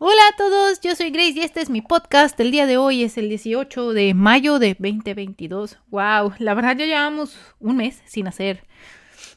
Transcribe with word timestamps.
Hola 0.00 0.22
a 0.32 0.36
todos, 0.36 0.80
yo 0.80 0.94
soy 0.94 1.10
Grace 1.10 1.32
y 1.32 1.40
este 1.40 1.60
es 1.60 1.70
mi 1.70 1.80
podcast. 1.80 2.38
El 2.38 2.52
día 2.52 2.66
de 2.66 2.76
hoy 2.76 3.02
es 3.02 3.18
el 3.18 3.28
18 3.28 3.92
de 3.94 4.14
mayo 4.14 4.60
de 4.60 4.76
2022. 4.78 5.76
Wow, 5.88 6.34
la 6.38 6.54
verdad 6.54 6.76
ya 6.76 6.86
llevamos 6.86 7.36
un 7.58 7.78
mes 7.78 8.00
sin 8.06 8.28
hacer, 8.28 8.62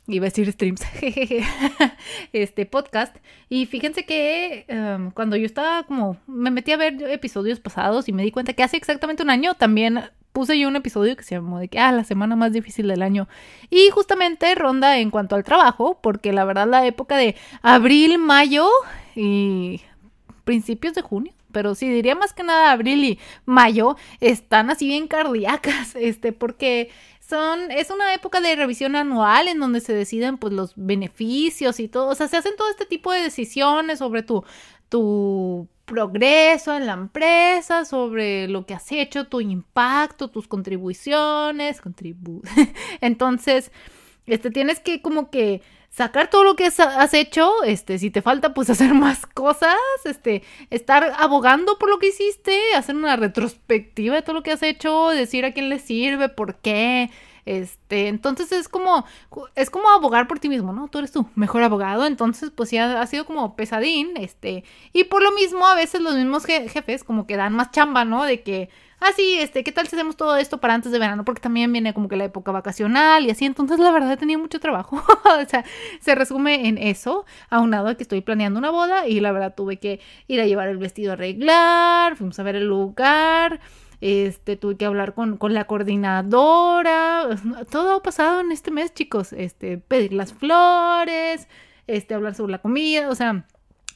iba 0.06 0.28
a 0.28 0.30
decir 0.30 0.52
streams, 0.52 0.84
este 2.32 2.68
podcast. 2.68 3.16
Y 3.50 3.66
fíjense 3.66 4.06
que 4.06 4.68
um, 4.70 5.10
cuando 5.10 5.36
yo 5.36 5.48
estaba 5.48 5.82
como, 5.82 6.18
me 6.28 6.52
metí 6.52 6.72
a 6.72 6.78
ver 6.78 7.02
episodios 7.10 7.60
pasados 7.60 8.08
y 8.08 8.14
me 8.14 8.22
di 8.22 8.30
cuenta 8.30 8.54
que 8.54 8.62
hace 8.62 8.78
exactamente 8.78 9.24
un 9.24 9.32
año 9.32 9.56
también 9.56 10.12
puse 10.32 10.60
yo 10.60 10.68
un 10.68 10.76
episodio 10.76 11.18
que 11.18 11.24
se 11.24 11.34
llamó 11.34 11.58
de 11.58 11.70
que, 11.70 11.80
ah, 11.80 11.92
la 11.92 12.04
semana 12.04 12.36
más 12.36 12.54
difícil 12.54 12.88
del 12.88 13.02
año. 13.02 13.28
Y 13.72 13.90
justamente 13.90 14.54
ronda 14.54 15.00
en 15.00 15.10
cuanto 15.10 15.36
al 15.36 15.44
trabajo, 15.44 15.98
porque 16.04 16.32
la 16.32 16.46
verdad 16.46 16.68
la 16.68 16.86
época 16.86 17.18
de 17.18 17.36
abril, 17.64 18.20
mayo 18.20 18.70
y 19.16 19.82
principios 20.44 20.94
de 20.94 21.02
junio, 21.02 21.34
pero 21.52 21.76
sí 21.76 21.90
diría 21.90 22.16
más 22.16 22.34
que 22.34 22.44
nada 22.44 22.72
abril 22.72 23.04
y 23.04 23.20
mayo 23.46 23.96
están 24.20 24.70
así 24.70 24.88
bien 24.88 25.08
cardíacas, 25.08 25.96
este, 26.00 26.34
porque 26.34 26.90
son, 27.20 27.72
es 27.72 27.90
una 27.90 28.14
época 28.14 28.42
de 28.42 28.56
revisión 28.56 28.96
anual 28.96 29.48
en 29.48 29.60
donde 29.60 29.80
se 29.80 29.94
deciden 29.94 30.38
pues 30.38 30.54
los 30.54 30.74
beneficios 30.76 31.80
y 31.80 31.88
todo, 31.88 32.08
o 32.08 32.16
sea, 32.16 32.28
se 32.28 32.38
hacen 32.38 32.56
todo 32.58 32.70
este 32.70 32.86
tipo 32.86 33.12
de 33.12 33.22
decisiones 33.22 34.00
sobre 34.00 34.24
tu, 34.24 34.44
tu 34.90 35.68
progreso 35.86 36.76
en 36.76 36.86
la 36.86 36.94
empresa, 36.94 37.86
sobre 37.86 38.48
lo 38.48 38.66
que 38.66 38.74
has 38.74 38.92
hecho, 38.92 39.28
tu 39.28 39.42
impacto, 39.42 40.30
tus 40.30 40.48
contribuciones, 40.48 41.82
contribu 41.82 42.42
entonces, 43.02 43.72
este, 44.26 44.52
tienes 44.52 44.80
que 44.80 45.02
como 45.02 45.30
que 45.30 45.62
sacar 45.92 46.30
todo 46.30 46.44
lo 46.44 46.56
que 46.56 46.66
has, 46.66 47.14
hecho, 47.14 47.64
este, 47.64 48.00
si 48.00 48.10
te 48.10 48.22
falta, 48.22 48.54
pues 48.54 48.70
hacer 48.72 48.94
más 48.94 49.26
cosas, 49.28 49.76
este, 50.06 50.42
estar 50.70 51.14
abogando 51.20 51.78
por 51.78 51.90
lo 51.90 52.00
que 52.00 52.08
hiciste, 52.08 52.74
hacer 52.76 52.96
una 52.96 53.16
retrospectiva 53.18 54.16
de 54.16 54.22
todo 54.22 54.34
lo 54.34 54.44
que 54.44 54.54
has 54.54 54.64
hecho, 54.64 55.10
decir 55.10 55.46
a 55.46 55.54
quién 55.54 55.70
le 55.70 55.80
sirve, 55.80 56.30
por 56.30 56.56
qué, 56.56 57.12
este, 57.46 58.08
entonces 58.08 58.52
es 58.52 58.68
como, 58.68 59.06
es 59.56 59.70
como 59.70 59.90
abogar 59.90 60.28
por 60.28 60.40
ti 60.40 60.50
mismo, 60.50 60.74
¿no? 60.74 60.88
Tú 60.88 61.00
eres 61.00 61.12
tu 61.12 61.26
mejor 61.36 61.64
abogado, 61.64 62.06
entonces 62.06 62.52
pues 62.52 62.72
ya 62.72 63.02
ha, 63.02 63.08
sido 63.08 63.26
como 63.26 63.56
pesadín, 63.56 64.12
este, 64.18 64.64
y 64.94 65.06
por 65.06 65.24
lo 65.24 65.32
mismo 65.32 65.66
a 65.66 65.76
veces 65.76 66.02
los 66.02 66.16
mismos 66.16 66.46
jefes 66.46 67.04
como 67.04 67.28
que 67.28 67.38
dan 67.38 67.54
más 67.54 67.72
chamba, 67.72 68.06
¿no? 68.06 68.24
De 68.24 68.44
que, 68.44 68.70
ah, 69.00 69.12
sí, 69.16 69.38
este, 69.40 69.64
¿qué 69.64 69.72
tal 69.72 69.88
si 69.88 69.96
hacemos 69.96 70.16
todo 70.16 70.38
esto 70.38 70.60
para 70.60 70.74
antes 70.74 70.92
de 70.92 71.00
verano? 71.00 71.26
Porque 71.26 71.42
también 71.42 71.72
viene 71.72 71.94
como 71.94 72.08
que 72.08 72.16
la 72.16 72.26
época 72.26 72.52
vacacional 72.52 73.26
y 73.26 73.32
así, 73.32 73.46
entonces 73.46 73.80
la 73.80 73.92
verdad 73.92 74.12
he 74.12 74.18
tenido 74.18 74.40
mucho 74.40 74.60
trabajo, 74.60 74.98
o 75.26 75.50
sea, 75.50 75.66
se 76.00 76.16
resume 76.16 76.68
en 76.68 76.78
eso, 76.78 77.26
aunado 77.50 77.90
a 77.90 77.96
que 77.96 78.04
estoy 78.04 78.22
planeando 78.22 78.60
una 78.60 78.70
boda 78.70 79.08
y 79.08 79.20
la 79.20 79.32
verdad 79.32 79.56
tuve 79.56 79.78
que 79.78 80.00
ir 80.28 80.42
a 80.42 80.46
llevar 80.46 80.70
el 80.70 80.78
vestido 80.78 81.12
a 81.12 81.14
arreglar, 81.14 82.16
fuimos 82.16 82.40
a 82.40 82.44
ver 82.44 82.56
el 82.56 82.66
lugar, 82.66 83.60
este, 84.02 84.58
tuve 84.58 84.78
que 84.78 84.86
hablar 84.86 85.14
con, 85.14 85.38
con, 85.38 85.54
la 85.54 85.66
coordinadora, 85.66 87.30
todo 87.72 87.96
ha 87.96 88.04
pasado 88.04 88.42
en 88.42 88.52
este 88.52 88.72
mes, 88.72 88.94
chicos, 88.94 89.32
este, 89.34 89.78
pedir 89.78 90.14
las 90.14 90.34
flores, 90.34 91.48
este, 91.88 92.16
hablar 92.16 92.36
sobre 92.36 92.52
la 92.52 92.62
comida, 92.62 93.10
o 93.10 93.16
sea, 93.16 93.46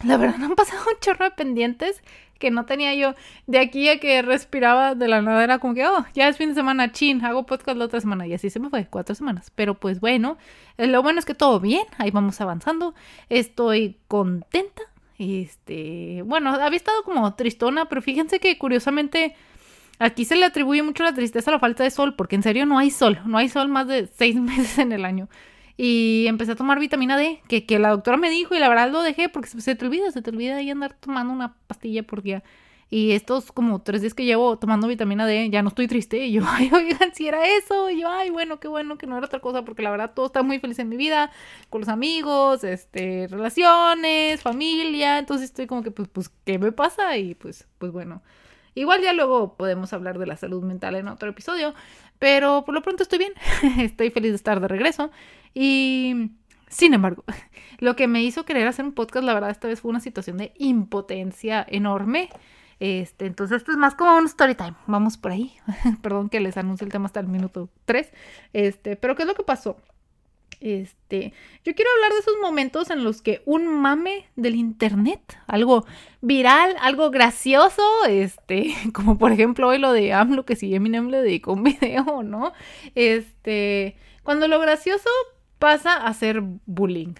la 0.03 0.17
verdad 0.17 0.35
han 0.43 0.55
pasado 0.55 0.83
un 0.91 0.99
chorro 0.99 1.25
de 1.25 1.31
pendientes 1.31 2.01
que 2.39 2.51
no 2.51 2.65
tenía 2.65 2.93
yo. 2.95 3.13
De 3.47 3.59
aquí 3.59 3.89
a 3.89 3.99
que 3.99 4.21
respiraba 4.21 4.95
de 4.95 5.07
la 5.07 5.21
nada 5.21 5.43
era 5.43 5.59
como 5.59 5.73
que, 5.73 5.87
oh, 5.87 6.05
ya 6.13 6.27
es 6.27 6.37
fin 6.37 6.49
de 6.49 6.55
semana, 6.55 6.91
chin, 6.91 7.23
hago 7.23 7.45
podcast 7.45 7.77
la 7.77 7.85
otra 7.85 8.01
semana. 8.01 8.27
Y 8.27 8.33
así 8.33 8.49
se 8.49 8.59
me 8.59 8.69
fue, 8.69 8.87
cuatro 8.89 9.15
semanas. 9.15 9.51
Pero 9.55 9.75
pues 9.75 9.99
bueno, 9.99 10.37
eh, 10.77 10.87
lo 10.87 11.01
bueno 11.01 11.19
es 11.19 11.25
que 11.25 11.33
todo 11.33 11.59
bien, 11.59 11.85
ahí 11.97 12.11
vamos 12.11 12.39
avanzando. 12.41 12.93
Estoy 13.29 13.97
contenta. 14.07 14.83
Este, 15.17 16.23
bueno, 16.25 16.49
había 16.49 16.75
estado 16.75 17.03
como 17.03 17.33
tristona, 17.35 17.85
pero 17.85 18.01
fíjense 18.01 18.39
que 18.39 18.57
curiosamente 18.57 19.33
Aquí 19.99 20.25
se 20.25 20.35
le 20.35 20.45
atribuye 20.45 20.83
mucho 20.83 21.03
la 21.03 21.13
tristeza 21.13 21.51
a 21.51 21.53
la 21.53 21.59
falta 21.59 21.83
de 21.83 21.91
sol, 21.91 22.15
porque 22.15 22.35
en 22.35 22.43
serio 22.43 22.65
no 22.65 22.77
hay 22.77 22.91
sol, 22.91 23.19
no 23.25 23.37
hay 23.37 23.49
sol 23.49 23.69
más 23.69 23.87
de 23.87 24.07
seis 24.07 24.35
meses 24.41 24.77
en 24.79 24.91
el 24.91 25.05
año. 25.05 25.29
Y 25.77 26.25
empecé 26.27 26.53
a 26.53 26.55
tomar 26.55 26.79
vitamina 26.79 27.17
D, 27.17 27.41
que, 27.47 27.65
que 27.65 27.79
la 27.79 27.89
doctora 27.89 28.17
me 28.17 28.29
dijo 28.29 28.55
y 28.55 28.59
la 28.59 28.69
verdad 28.69 28.89
lo 28.91 29.01
dejé 29.01 29.27
porque 29.29 29.49
se, 29.49 29.75
te 29.75 29.85
olvida, 29.85 30.11
se 30.11 30.21
te 30.21 30.29
olvida 30.29 30.57
ahí 30.57 30.69
andar 30.69 30.93
tomando 30.93 31.33
una 31.33 31.55
pastilla 31.67 32.03
por 32.03 32.21
día. 32.21 32.43
Y 32.89 33.11
estos 33.11 33.51
como 33.51 33.81
tres 33.81 34.01
días 34.01 34.13
que 34.13 34.25
llevo 34.25 34.57
tomando 34.57 34.87
vitamina 34.87 35.25
D, 35.25 35.49
ya 35.49 35.63
no 35.63 35.69
estoy 35.69 35.87
triste. 35.87 36.25
Y 36.25 36.33
yo, 36.33 36.43
ay, 36.47 36.69
oigan, 36.73 37.13
si 37.13 37.27
era 37.27 37.45
eso. 37.57 37.89
Y 37.89 38.01
yo, 38.01 38.09
ay, 38.09 38.29
bueno, 38.29 38.59
qué 38.59 38.67
bueno 38.67 38.97
que 38.97 39.07
no 39.07 39.17
era 39.17 39.25
otra 39.25 39.41
cosa, 39.41 39.65
porque 39.65 39.81
la 39.81 39.91
verdad 39.91 40.13
todo 40.15 40.27
está 40.27 40.43
muy 40.43 40.59
feliz 40.59 40.79
en 40.79 40.87
mi 40.89 40.95
vida, 40.95 41.31
con 41.69 41.81
los 41.81 41.89
amigos, 41.89 42.63
este, 42.63 43.27
relaciones, 43.29 44.41
familia. 44.41 45.19
Entonces 45.19 45.45
estoy 45.49 45.67
como 45.67 45.83
que, 45.83 45.91
pues, 45.91 46.07
pues, 46.09 46.29
¿qué 46.45 46.59
me 46.59 46.71
pasa? 46.71 47.17
Y 47.17 47.35
pues, 47.35 47.67
pues 47.79 47.91
bueno. 47.91 48.21
Igual 48.75 49.01
ya 49.01 49.13
luego 49.13 49.55
podemos 49.55 49.93
hablar 49.93 50.19
de 50.19 50.27
la 50.27 50.37
salud 50.37 50.63
mental 50.63 50.95
en 50.95 51.07
otro 51.07 51.29
episodio, 51.29 51.73
pero 52.19 52.63
por 52.65 52.75
lo 52.75 52.81
pronto 52.81 53.03
estoy 53.03 53.19
bien, 53.19 53.33
estoy 53.79 54.11
feliz 54.11 54.31
de 54.31 54.35
estar 54.35 54.59
de 54.59 54.67
regreso 54.67 55.11
y... 55.53 56.31
Sin 56.67 56.93
embargo, 56.93 57.23
lo 57.79 57.95
que 57.95 58.07
me 58.07 58.23
hizo 58.23 58.43
querer 58.43 58.67
hacer 58.67 58.85
un 58.85 58.91
podcast, 58.91 59.23
la 59.25 59.33
verdad, 59.33 59.51
esta 59.51 59.67
vez 59.67 59.79
fue 59.79 59.91
una 59.91 59.99
situación 59.99 60.37
de 60.37 60.51
impotencia 60.57 61.65
enorme. 61.69 62.29
Este, 62.79 63.27
entonces, 63.27 63.57
esto 63.57 63.71
es 63.71 63.77
más 63.77 63.95
como 63.95 64.17
un 64.17 64.25
story 64.25 64.55
time. 64.55 64.73
Vamos 64.87 65.15
por 65.15 65.31
ahí. 65.31 65.53
Perdón 66.01 66.27
que 66.27 66.39
les 66.39 66.57
anuncie 66.57 66.83
el 66.83 66.91
tema 66.91 67.05
hasta 67.05 67.19
el 67.19 67.27
minuto 67.27 67.69
3. 67.85 68.11
Este, 68.51 68.95
pero 68.95 69.15
¿qué 69.15 69.21
es 69.21 69.27
lo 69.27 69.35
que 69.35 69.43
pasó? 69.43 69.77
Este, 70.65 71.31
yo 71.63 71.75
quiero 71.75 71.91
hablar 71.95 72.13
de 72.13 72.19
esos 72.21 72.37
momentos 72.41 72.89
en 72.89 73.03
los 73.03 73.21
que 73.21 73.43
un 73.45 73.67
mame 73.67 74.25
del 74.35 74.55
internet, 74.55 75.21
algo 75.45 75.85
viral, 76.21 76.75
algo 76.81 77.11
gracioso, 77.11 77.83
este, 78.09 78.73
como 78.93 79.19
por 79.19 79.31
ejemplo 79.31 79.67
hoy 79.67 79.77
lo 79.77 79.93
de 79.93 80.11
AMLO 80.11 80.43
que 80.43 80.55
si 80.55 80.73
Eminem 80.73 81.09
le 81.09 81.21
dedicó 81.21 81.53
un 81.53 81.63
video, 81.65 82.23
¿no? 82.23 82.51
Este, 82.95 83.95
cuando 84.23 84.47
lo 84.47 84.59
gracioso 84.59 85.07
pasa 85.59 85.97
a 85.97 86.11
ser 86.15 86.41
bullying. 86.65 87.13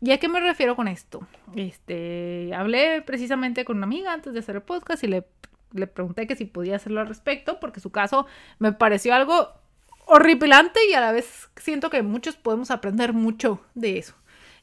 ¿Y 0.00 0.12
a 0.12 0.18
qué 0.18 0.28
me 0.28 0.38
refiero 0.38 0.76
con 0.76 0.86
esto? 0.86 1.26
Este, 1.56 2.52
hablé 2.54 3.02
precisamente 3.02 3.64
con 3.64 3.78
una 3.78 3.86
amiga 3.86 4.12
antes 4.12 4.32
de 4.32 4.38
hacer 4.38 4.54
el 4.54 4.62
podcast 4.62 5.02
y 5.02 5.08
le, 5.08 5.24
le 5.72 5.88
pregunté 5.88 6.28
que 6.28 6.36
si 6.36 6.44
podía 6.44 6.76
hacerlo 6.76 7.00
al 7.00 7.08
respecto, 7.08 7.58
porque 7.58 7.80
su 7.80 7.90
caso 7.90 8.26
me 8.60 8.72
pareció 8.72 9.16
algo 9.16 9.65
horripilante 10.06 10.80
y 10.88 10.94
a 10.94 11.00
la 11.00 11.12
vez 11.12 11.50
siento 11.56 11.90
que 11.90 12.02
muchos 12.02 12.36
podemos 12.36 12.70
aprender 12.70 13.12
mucho 13.12 13.60
de 13.74 13.98
eso. 13.98 14.14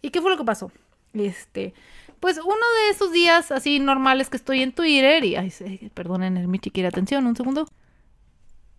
¿Y 0.02 0.10
qué 0.10 0.22
fue 0.22 0.32
lo 0.32 0.38
que 0.38 0.44
pasó? 0.44 0.72
Este, 1.14 1.74
pues 2.20 2.40
uno 2.40 2.56
de 2.56 2.90
esos 2.90 3.12
días 3.12 3.52
así 3.52 3.80
normales 3.80 4.30
que 4.30 4.38
estoy 4.38 4.64
en 4.64 4.72
Twitter 4.72 5.24
y, 5.24 5.36
ay, 5.36 5.52
perdonen 5.94 6.50
mi 6.50 6.60
chiquera 6.60 6.90
atención, 6.90 7.28
un 7.28 7.36
segundo. 7.36 7.68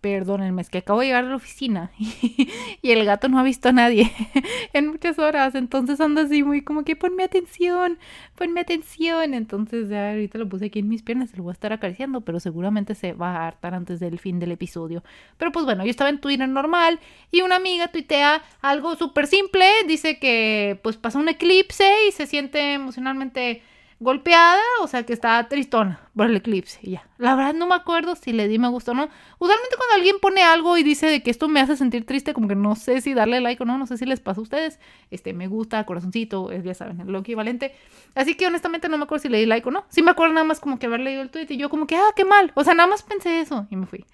Perdónenme, 0.05 0.61
es 0.61 0.69
que 0.69 0.77
acabo 0.77 0.99
de 0.99 1.07
llegar 1.07 1.23
a 1.25 1.29
la 1.29 1.35
oficina 1.35 1.89
y, 1.97 2.91
el 2.91 3.05
gato 3.05 3.27
no 3.27 3.39
ha 3.39 3.43
visto 3.43 3.69
a 3.69 3.71
nadie 3.71 4.11
en 4.73 4.89
muchas 4.89 5.17
horas. 5.17 5.55
Entonces 5.55 5.99
anda 5.99 6.21
así 6.21 6.43
muy 6.43 6.61
como 6.61 6.83
que 6.83 6.95
ponme 6.95 7.23
atención, 7.23 7.97
ponme 8.35 8.61
atención. 8.61 9.33
Entonces 9.33 9.89
ya 9.89 10.11
ahorita 10.11 10.37
lo 10.37 10.47
puse 10.47 10.65
aquí 10.65 10.77
en 10.77 10.89
mis 10.89 11.01
piernas, 11.01 11.31
se 11.31 11.37
lo 11.37 11.41
voy 11.41 11.49
a 11.49 11.53
estar 11.53 11.73
acariciando, 11.73 12.21
pero 12.21 12.39
seguramente 12.39 12.93
se 12.93 13.13
va 13.13 13.31
a 13.31 13.47
hartar 13.47 13.73
antes 13.73 13.99
del 13.99 14.19
fin 14.19 14.37
del 14.37 14.51
episodio. 14.51 15.03
Pero 15.39 15.51
pues 15.51 15.65
bueno, 15.65 15.83
yo 15.83 15.89
estaba 15.89 16.11
en 16.11 16.19
Twitter 16.19 16.47
normal 16.47 16.99
y 17.31 17.41
una 17.41 17.55
amiga 17.55 17.87
tuitea 17.87 18.43
algo 18.61 18.95
súper 18.95 19.25
simple. 19.25 19.65
Dice 19.87 20.19
que 20.19 20.79
pues 20.83 20.97
pasa 20.97 21.17
un 21.17 21.29
eclipse 21.29 21.91
y 22.07 22.11
se 22.11 22.27
siente 22.27 22.73
emocionalmente 22.73 23.63
golpeada, 23.99 24.61
o 24.81 24.87
sea 24.87 25.03
que 25.03 25.13
estaba 25.13 25.47
tristona 25.47 26.01
por 26.15 26.25
el 26.27 26.35
eclipse 26.35 26.79
y 26.81 26.91
ya. 26.91 27.07
La 27.17 27.35
verdad 27.35 27.53
no 27.53 27.65
me 27.65 27.75
acuerdo 27.75 28.15
si 28.15 28.33
le 28.33 28.47
di 28.47 28.59
me 28.59 28.67
gusta 28.67 28.91
o 28.91 28.93
no. 28.93 29.09
Usualmente 29.39 29.75
cuando 29.77 29.95
alguien 29.95 30.17
pone 30.21 30.43
algo 30.43 30.77
y 30.77 30.83
dice 30.83 31.07
de 31.07 31.23
que 31.23 31.31
esto 31.31 31.47
me 31.47 31.61
hace 31.61 31.77
sentir 31.77 32.05
triste, 32.05 32.33
como 32.33 32.47
que 32.47 32.55
no 32.55 32.75
sé 32.75 32.99
si 32.99 33.13
darle 33.13 33.39
like 33.39 33.63
o 33.63 33.65
no, 33.65 33.77
no 33.77 33.87
sé 33.87 33.97
si 33.97 34.05
les 34.05 34.19
pasa 34.19 34.41
a 34.41 34.43
ustedes. 34.43 34.79
Este, 35.11 35.33
me 35.33 35.47
gusta, 35.47 35.85
corazoncito, 35.85 36.51
ya 36.51 36.73
saben, 36.73 37.01
lo 37.09 37.19
equivalente. 37.19 37.73
Así 38.15 38.35
que 38.35 38.47
honestamente 38.47 38.89
no 38.89 38.97
me 38.97 39.05
acuerdo 39.05 39.23
si 39.23 39.29
le 39.29 39.39
di 39.39 39.45
like 39.45 39.67
o 39.67 39.71
no. 39.71 39.85
Sí 39.89 40.03
me 40.03 40.11
acuerdo 40.11 40.33
nada 40.33 40.45
más 40.45 40.59
como 40.59 40.77
que 40.77 40.87
haber 40.87 40.99
leído 40.99 41.21
el 41.21 41.29
tweet 41.29 41.47
y 41.49 41.57
yo 41.57 41.69
como 41.69 41.87
que, 41.87 41.95
ah, 41.95 42.11
qué 42.15 42.25
mal. 42.25 42.51
O 42.55 42.63
sea, 42.63 42.73
nada 42.73 42.87
más 42.87 43.01
pensé 43.03 43.39
eso 43.39 43.65
y 43.69 43.77
me 43.77 43.85
fui. 43.85 44.05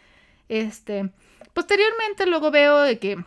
Este, 0.48 1.10
posteriormente 1.54 2.28
luego 2.28 2.52
veo 2.52 2.82
de 2.82 3.00
que 3.00 3.18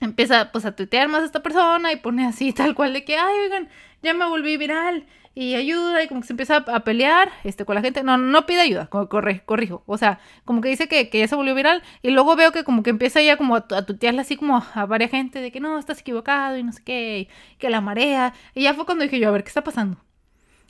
empieza 0.00 0.50
pues 0.50 0.64
a 0.64 0.74
tuitear 0.74 1.08
más 1.08 1.22
a 1.22 1.26
esta 1.26 1.42
persona 1.42 1.92
y 1.92 1.96
pone 1.96 2.26
así 2.26 2.52
tal 2.52 2.74
cual 2.74 2.92
de 2.92 3.04
que, 3.04 3.16
ay, 3.16 3.34
oigan, 3.44 3.68
ya 4.02 4.12
me 4.12 4.26
volví 4.26 4.56
viral 4.56 5.06
y 5.34 5.56
ayuda 5.56 6.02
y 6.02 6.08
como 6.08 6.20
que 6.20 6.28
se 6.28 6.32
empieza 6.32 6.56
a, 6.56 6.80
pelear 6.80 7.30
este, 7.42 7.64
con 7.64 7.74
la 7.74 7.80
gente. 7.82 8.02
No, 8.02 8.16
no 8.16 8.46
pide 8.46 8.60
ayuda, 8.60 8.86
corre, 8.86 9.42
corrijo. 9.44 9.82
O 9.86 9.98
sea, 9.98 10.20
como 10.44 10.60
que 10.60 10.68
dice 10.68 10.86
que, 10.88 11.10
que, 11.10 11.18
ya 11.18 11.28
se 11.28 11.34
volvió 11.34 11.54
viral 11.54 11.82
y 12.02 12.10
luego 12.10 12.36
veo 12.36 12.52
que 12.52 12.64
como 12.64 12.82
que 12.82 12.90
empieza 12.90 13.20
ya 13.20 13.36
como 13.36 13.56
a, 13.56 13.66
tutearle 13.66 14.20
así 14.20 14.36
como 14.36 14.62
a 14.74 14.86
varias 14.86 15.10
gente 15.10 15.40
de 15.40 15.50
que 15.50 15.60
no, 15.60 15.78
estás 15.78 16.00
equivocado 16.00 16.56
y 16.56 16.62
no 16.62 16.72
sé 16.72 16.82
qué, 16.84 17.28
que 17.58 17.70
la 17.70 17.80
marea. 17.80 18.32
Y 18.54 18.62
ya 18.62 18.74
fue 18.74 18.86
cuando 18.86 19.04
dije 19.04 19.18
yo, 19.18 19.28
a 19.28 19.32
ver, 19.32 19.42
¿qué 19.42 19.48
está 19.48 19.64
pasando? 19.64 19.98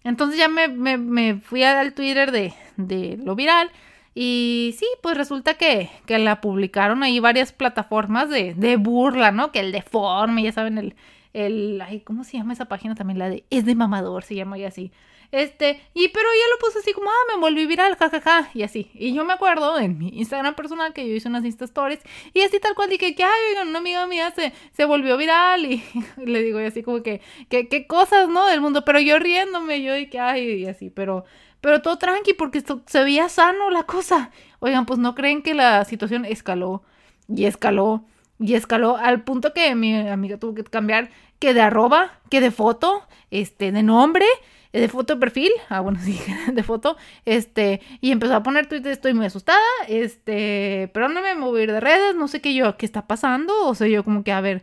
Entonces 0.02 0.38
ya 0.38 0.48
me, 0.48 0.68
me, 0.68 0.96
me 0.98 1.36
fui 1.36 1.62
al 1.62 1.94
Twitter 1.94 2.32
de, 2.32 2.54
de 2.76 3.18
lo 3.22 3.34
viral. 3.34 3.70
Y 4.14 4.76
sí, 4.78 4.86
pues 5.02 5.16
resulta 5.16 5.54
que, 5.54 5.90
que 6.06 6.18
la 6.18 6.40
publicaron 6.40 7.02
ahí 7.02 7.18
varias 7.18 7.52
plataformas 7.52 8.30
de, 8.30 8.54
de 8.54 8.76
burla, 8.76 9.32
¿no? 9.32 9.50
Que 9.50 9.60
el 9.60 9.72
deforme, 9.72 10.44
ya 10.44 10.52
saben, 10.52 10.78
el, 10.78 10.94
el, 11.34 11.82
ay, 11.82 12.00
¿cómo 12.00 12.24
se 12.24 12.38
llama 12.38 12.54
esa 12.54 12.64
página 12.66 12.94
también? 12.94 13.18
La 13.18 13.28
de, 13.28 13.44
es 13.50 13.66
de 13.66 13.74
mamador, 13.74 14.22
se 14.24 14.34
llama 14.34 14.56
y 14.56 14.64
así. 14.64 14.92
Este, 15.32 15.80
y 15.94 16.08
pero 16.08 16.28
ella 16.32 16.44
lo 16.52 16.64
puso 16.64 16.78
así 16.78 16.92
como, 16.92 17.10
ah, 17.10 17.34
me 17.34 17.40
volví 17.40 17.66
viral, 17.66 17.96
jajaja, 17.96 18.50
y 18.54 18.62
así. 18.62 18.90
Y 18.94 19.14
yo 19.14 19.24
me 19.24 19.32
acuerdo 19.32 19.80
en 19.80 19.98
mi 19.98 20.10
Instagram 20.10 20.54
personal 20.54 20.92
que 20.92 21.08
yo 21.08 21.12
hice 21.12 21.28
unas 21.28 21.44
Insta 21.44 21.64
Stories 21.64 21.98
y 22.32 22.42
así 22.42 22.60
tal 22.60 22.76
cual 22.76 22.88
dije 22.88 23.16
que, 23.16 23.24
ay, 23.24 23.40
oigan, 23.50 23.68
una 23.68 23.80
amiga 23.80 24.06
mía 24.06 24.30
se, 24.30 24.52
se 24.72 24.84
volvió 24.84 25.16
viral 25.16 25.66
y, 25.66 25.82
le 26.24 26.40
digo 26.40 26.60
y 26.60 26.66
así 26.66 26.84
como 26.84 27.02
que, 27.02 27.20
que, 27.48 27.68
qué 27.68 27.88
cosas, 27.88 28.28
¿no? 28.28 28.46
Del 28.46 28.60
mundo, 28.60 28.84
pero 28.84 29.00
yo 29.00 29.18
riéndome, 29.18 29.82
yo 29.82 29.96
y 29.96 30.08
que, 30.08 30.20
ay, 30.20 30.62
y 30.62 30.66
así, 30.66 30.88
pero, 30.90 31.24
pero 31.60 31.82
todo 31.82 31.98
tranqui 31.98 32.34
porque 32.34 32.62
se 32.86 33.02
veía 33.02 33.28
sano 33.28 33.70
la 33.70 33.82
cosa. 33.82 34.30
Oigan, 34.60 34.86
pues 34.86 35.00
no 35.00 35.16
creen 35.16 35.42
que 35.42 35.54
la 35.54 35.84
situación 35.84 36.24
escaló 36.24 36.84
y 37.28 37.46
escaló 37.46 38.04
y 38.44 38.54
escaló 38.54 38.96
al 38.96 39.22
punto 39.22 39.54
que 39.54 39.74
mi 39.74 39.96
amiga 39.96 40.36
tuvo 40.36 40.54
que 40.54 40.64
cambiar 40.64 41.10
que 41.38 41.54
de 41.54 41.62
arroba, 41.62 42.20
que 42.30 42.40
de 42.40 42.50
foto, 42.50 43.02
este, 43.30 43.72
de 43.72 43.82
nombre 43.82 44.26
eh, 44.74 44.80
de 44.80 44.88
foto 44.88 45.14
de 45.14 45.20
perfil, 45.20 45.50
ah, 45.70 45.80
bueno, 45.80 45.98
sí, 46.04 46.20
de 46.52 46.62
foto, 46.62 46.96
este, 47.24 47.80
y 48.02 48.10
empezó 48.10 48.34
a 48.34 48.42
poner 48.42 48.66
Twitter, 48.66 48.92
estoy 48.92 49.14
muy 49.14 49.24
asustada, 49.24 49.60
este, 49.88 50.90
pero 50.92 51.08
no 51.08 51.22
me 51.22 51.62
ir 51.62 51.72
de 51.72 51.80
redes, 51.80 52.14
no 52.14 52.28
sé 52.28 52.42
qué 52.42 52.52
yo, 52.54 52.76
qué 52.76 52.84
está 52.84 53.06
pasando, 53.06 53.66
o 53.66 53.74
sea, 53.74 53.86
yo 53.86 54.04
como 54.04 54.24
que, 54.24 54.32
a 54.32 54.40
ver, 54.40 54.62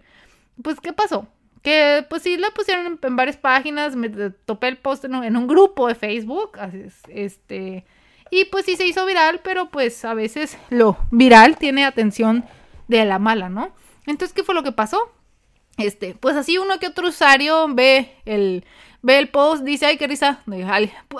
pues, 0.61 0.79
¿qué 0.79 0.93
pasó? 0.93 1.27
Que, 1.63 2.05
pues 2.09 2.21
sí, 2.23 2.37
la 2.37 2.51
pusieron 2.51 2.99
en, 3.01 3.15
varias 3.15 3.37
páginas, 3.37 3.95
me 3.95 4.09
topé 4.09 4.67
el 4.67 4.77
post 4.77 5.05
en 5.05 5.15
un, 5.15 5.47
grupo 5.47 5.87
de 5.87 5.95
Facebook, 5.95 6.57
este, 7.07 7.85
y 8.29 8.45
pues 8.45 8.65
sí 8.65 8.75
se 8.75 8.85
hizo 8.85 9.05
viral, 9.05 9.41
pero 9.43 9.69
pues 9.69 10.05
a 10.05 10.13
veces 10.13 10.57
lo 10.69 10.97
viral 11.11 11.57
tiene 11.57 11.85
atención 11.85 12.45
de 12.99 13.05
la 13.05 13.19
mala, 13.19 13.49
¿no? 13.49 13.71
Entonces, 14.05 14.33
¿qué 14.33 14.43
fue 14.43 14.55
lo 14.55 14.63
que 14.63 14.71
pasó? 14.71 15.11
Este, 15.77 16.15
pues 16.15 16.35
así 16.35 16.57
uno 16.57 16.79
que 16.79 16.87
otro 16.87 17.07
usuario 17.07 17.67
ve 17.73 18.15
el, 18.25 18.65
ve 19.01 19.17
el 19.17 19.29
post, 19.29 19.63
dice, 19.63 19.85
ay, 19.85 19.97
qué 19.97 20.07
risa. 20.07 20.41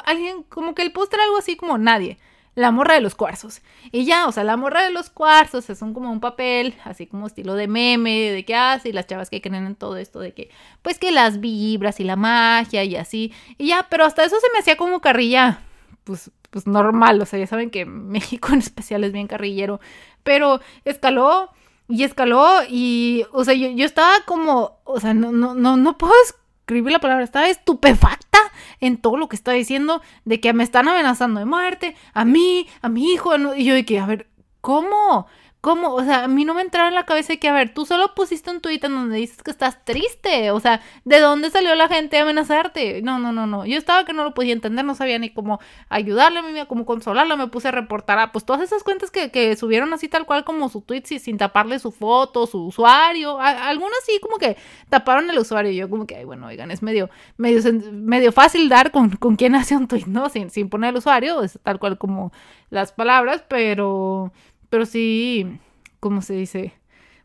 Alguien, 0.05 0.43
como 0.43 0.75
que 0.75 0.81
el 0.81 0.91
post 0.91 1.13
era 1.13 1.23
algo 1.23 1.37
así 1.37 1.55
como 1.55 1.77
nadie. 1.77 2.17
La 2.53 2.71
morra 2.71 2.95
de 2.95 3.01
los 3.01 3.15
cuarzos. 3.15 3.61
Y 3.93 4.03
ya, 4.03 4.27
o 4.27 4.33
sea, 4.33 4.43
la 4.43 4.57
morra 4.57 4.83
de 4.83 4.91
los 4.91 5.09
cuarzos 5.09 5.69
es 5.69 5.81
un, 5.81 5.93
como 5.93 6.11
un 6.11 6.19
papel, 6.19 6.75
así 6.83 7.07
como 7.07 7.27
estilo 7.27 7.55
de 7.55 7.69
meme, 7.69 8.31
de 8.31 8.43
qué 8.43 8.55
hace, 8.55 8.89
y 8.89 8.91
las 8.91 9.07
chavas 9.07 9.29
que 9.29 9.41
creen 9.41 9.65
en 9.65 9.75
todo 9.75 9.95
esto, 9.95 10.19
de 10.19 10.33
que, 10.33 10.49
pues 10.81 10.99
que 10.99 11.11
las 11.11 11.39
vibras 11.39 12.01
y 12.01 12.03
la 12.03 12.17
magia 12.17 12.83
y 12.83 12.97
así. 12.97 13.33
Y 13.57 13.67
ya, 13.67 13.87
pero 13.89 14.03
hasta 14.03 14.25
eso 14.25 14.37
se 14.41 14.51
me 14.51 14.59
hacía 14.59 14.75
como 14.75 14.99
carrilla, 14.99 15.61
pues, 16.03 16.29
pues 16.49 16.67
normal, 16.67 17.21
o 17.21 17.25
sea, 17.25 17.39
ya 17.39 17.47
saben 17.47 17.69
que 17.69 17.85
México 17.85 18.49
en 18.51 18.59
especial 18.59 19.05
es 19.05 19.13
bien 19.13 19.27
carrillero, 19.27 19.79
pero 20.23 20.59
escaló 20.83 21.51
y 21.91 22.03
escaló 22.03 22.59
y, 22.69 23.25
o 23.31 23.43
sea, 23.43 23.53
yo, 23.53 23.69
yo 23.69 23.85
estaba 23.85 24.13
como, 24.25 24.79
o 24.83 24.99
sea, 24.99 25.13
no, 25.13 25.31
no, 25.31 25.53
no, 25.53 25.77
no 25.77 25.97
puedo 25.97 26.13
escribir 26.25 26.91
la 26.93 26.99
palabra, 26.99 27.23
estaba 27.23 27.49
estupefacta 27.49 28.39
en 28.79 28.97
todo 28.97 29.17
lo 29.17 29.27
que 29.27 29.35
estaba 29.35 29.55
diciendo 29.55 30.01
de 30.25 30.39
que 30.39 30.53
me 30.53 30.63
están 30.63 30.87
amenazando 30.87 31.39
de 31.39 31.45
muerte, 31.45 31.95
a 32.13 32.25
mí, 32.25 32.67
a 32.81 32.89
mi 32.89 33.11
hijo, 33.11 33.35
y 33.55 33.65
yo 33.65 33.73
de 33.73 33.85
que, 33.85 33.99
a 33.99 34.05
ver, 34.05 34.29
¿cómo? 34.61 35.27
¿Cómo? 35.61 35.93
O 35.93 36.03
sea, 36.03 36.23
a 36.23 36.27
mí 36.27 36.43
no 36.43 36.55
me 36.55 36.63
entraba 36.63 36.89
en 36.89 36.95
la 36.95 37.05
cabeza 37.05 37.35
que, 37.37 37.47
a 37.47 37.53
ver, 37.53 37.71
tú 37.71 37.85
solo 37.85 38.15
pusiste 38.15 38.49
un 38.49 38.61
tuit 38.61 38.83
en 38.83 38.93
donde 38.95 39.17
dices 39.17 39.43
que 39.43 39.51
estás 39.51 39.85
triste. 39.85 40.49
O 40.49 40.59
sea, 40.59 40.81
¿de 41.05 41.19
dónde 41.19 41.51
salió 41.51 41.75
la 41.75 41.87
gente 41.87 42.17
a 42.17 42.23
amenazarte? 42.23 43.03
No, 43.03 43.19
no, 43.19 43.31
no, 43.31 43.45
no. 43.45 43.67
Yo 43.67 43.77
estaba 43.77 44.03
que 44.03 44.11
no 44.11 44.23
lo 44.23 44.33
podía 44.33 44.53
entender, 44.53 44.83
no 44.83 44.95
sabía 44.95 45.19
ni 45.19 45.29
cómo 45.29 45.59
ayudarle 45.87 46.59
a 46.59 46.65
cómo 46.65 46.83
consolarla. 46.87 47.35
Me 47.35 47.45
puse 47.45 47.67
a 47.67 47.71
reportar 47.71 48.17
a, 48.17 48.31
pues, 48.31 48.43
todas 48.43 48.63
esas 48.63 48.83
cuentas 48.83 49.11
que, 49.11 49.29
que 49.29 49.55
subieron 49.55 49.93
así 49.93 50.07
tal 50.09 50.25
cual 50.25 50.45
como 50.45 50.67
su 50.67 50.81
tweet 50.81 51.03
sin 51.05 51.37
taparle 51.37 51.77
su 51.77 51.91
foto, 51.91 52.47
su 52.47 52.65
usuario. 52.65 53.39
algunas 53.39 53.99
sí 54.03 54.19
como 54.19 54.37
que 54.37 54.57
taparon 54.89 55.29
el 55.29 55.37
usuario. 55.37 55.71
Yo 55.71 55.87
como 55.91 56.07
que, 56.07 56.15
ay, 56.15 56.25
bueno, 56.25 56.47
oigan, 56.47 56.71
es 56.71 56.81
medio, 56.81 57.11
medio, 57.37 57.61
medio 57.91 58.31
fácil 58.31 58.67
dar 58.67 58.89
con, 58.91 59.11
con 59.11 59.35
quién 59.35 59.53
hace 59.53 59.77
un 59.77 59.87
tweet, 59.87 60.05
¿no? 60.07 60.27
Sin, 60.29 60.49
sin 60.49 60.69
poner 60.69 60.89
el 60.89 60.97
usuario, 60.97 61.43
es 61.43 61.59
tal 61.61 61.77
cual 61.77 61.99
como 61.99 62.31
las 62.71 62.93
palabras, 62.93 63.43
pero 63.47 64.31
pero 64.71 64.85
sí, 64.85 65.59
¿cómo 65.99 66.21
se 66.21 66.33
dice? 66.33 66.73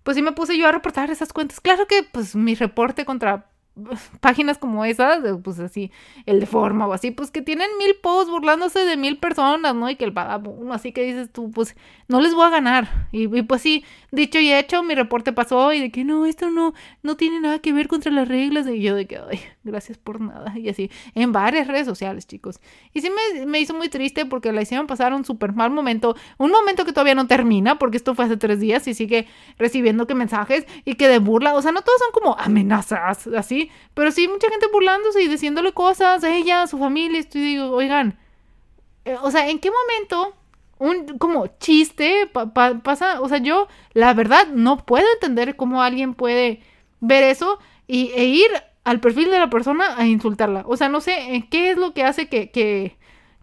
Pues 0.02 0.16
sí 0.16 0.22
me 0.22 0.32
puse 0.32 0.58
yo 0.58 0.66
a 0.66 0.72
reportar 0.72 1.10
esas 1.10 1.32
cuentas. 1.32 1.60
Claro 1.60 1.86
que 1.86 2.02
pues 2.02 2.34
mi 2.34 2.56
reporte 2.56 3.04
contra 3.04 3.50
páginas 4.20 4.58
como 4.58 4.84
esas, 4.84 5.20
pues 5.42 5.58
así, 5.60 5.90
el 6.24 6.40
de 6.40 6.46
forma 6.46 6.86
o 6.86 6.92
así, 6.92 7.10
pues 7.10 7.30
que 7.30 7.42
tienen 7.42 7.68
mil 7.78 7.94
posts 8.02 8.30
burlándose 8.30 8.80
de 8.80 8.96
mil 8.96 9.18
personas, 9.18 9.74
¿no? 9.74 9.88
Y 9.90 9.96
que 9.96 10.04
el 10.04 10.14
uno 10.46 10.72
así 10.72 10.92
que 10.92 11.02
dices 11.02 11.30
tú, 11.30 11.50
pues 11.50 11.76
no 12.08 12.20
les 12.20 12.34
voy 12.34 12.46
a 12.46 12.50
ganar. 12.50 13.08
Y, 13.12 13.28
pues 13.42 13.62
sí, 13.62 13.84
dicho 14.12 14.38
y 14.38 14.52
hecho, 14.52 14.82
mi 14.82 14.94
reporte 14.94 15.32
pasó 15.32 15.72
y 15.72 15.80
de 15.80 15.90
que 15.90 16.04
no, 16.04 16.26
esto 16.26 16.50
no, 16.50 16.74
no 17.02 17.16
tiene 17.16 17.40
nada 17.40 17.58
que 17.58 17.72
ver 17.72 17.88
contra 17.88 18.10
las 18.12 18.28
reglas. 18.28 18.66
Y 18.66 18.80
yo 18.80 18.94
de 18.94 19.06
que, 19.06 19.18
ay, 19.18 19.40
gracias 19.64 19.98
por 19.98 20.20
nada. 20.20 20.56
Y 20.58 20.68
así, 20.68 20.90
en 21.14 21.32
varias 21.32 21.66
redes 21.66 21.86
sociales, 21.86 22.26
chicos. 22.26 22.60
Y 22.94 23.00
sí 23.00 23.10
me, 23.10 23.46
me 23.46 23.60
hizo 23.60 23.74
muy 23.74 23.88
triste 23.88 24.24
porque 24.24 24.52
la 24.52 24.62
hicieron 24.62 24.86
pasar 24.86 25.12
un 25.12 25.24
súper 25.24 25.52
mal 25.52 25.70
momento, 25.70 26.16
un 26.38 26.50
momento 26.50 26.84
que 26.84 26.92
todavía 26.92 27.14
no 27.14 27.26
termina, 27.26 27.78
porque 27.78 27.96
esto 27.96 28.14
fue 28.14 28.24
hace 28.24 28.36
tres 28.36 28.60
días 28.60 28.86
y 28.88 28.94
sigue 28.94 29.26
recibiendo 29.58 30.06
que 30.06 30.14
mensajes 30.14 30.66
y 30.84 30.94
que 30.94 31.08
de 31.08 31.18
burla, 31.18 31.54
o 31.54 31.62
sea, 31.62 31.72
no 31.72 31.82
todos 31.82 31.98
son 31.98 32.12
como 32.12 32.36
amenazas, 32.38 33.26
así 33.28 33.65
pero 33.94 34.12
sí 34.12 34.28
mucha 34.28 34.48
gente 34.50 34.66
burlándose 34.72 35.22
y 35.22 35.28
diciéndole 35.28 35.72
cosas 35.72 36.24
a 36.24 36.36
ella, 36.36 36.62
a 36.62 36.66
su 36.66 36.78
familia. 36.78 37.20
Estoy 37.20 37.42
digo, 37.42 37.70
oigan, 37.70 38.18
eh, 39.04 39.16
o 39.22 39.30
sea, 39.30 39.48
¿en 39.48 39.58
qué 39.58 39.70
momento 39.70 40.34
un 40.78 41.18
como 41.18 41.46
chiste 41.58 42.30
pasa? 42.82 43.20
O 43.20 43.28
sea, 43.28 43.38
yo 43.38 43.68
la 43.92 44.12
verdad 44.14 44.48
no 44.48 44.84
puedo 44.84 45.06
entender 45.14 45.56
cómo 45.56 45.82
alguien 45.82 46.14
puede 46.14 46.60
ver 47.00 47.22
eso 47.22 47.58
y, 47.86 48.10
e 48.14 48.24
ir 48.24 48.50
al 48.84 49.00
perfil 49.00 49.30
de 49.30 49.38
la 49.38 49.50
persona 49.50 49.96
a 49.96 50.06
insultarla. 50.06 50.64
O 50.66 50.76
sea, 50.76 50.88
no 50.88 51.00
sé 51.00 51.34
eh, 51.34 51.48
qué 51.50 51.70
es 51.70 51.76
lo 51.76 51.94
que 51.94 52.04
hace 52.04 52.28
que, 52.28 52.50
que, 52.50 52.96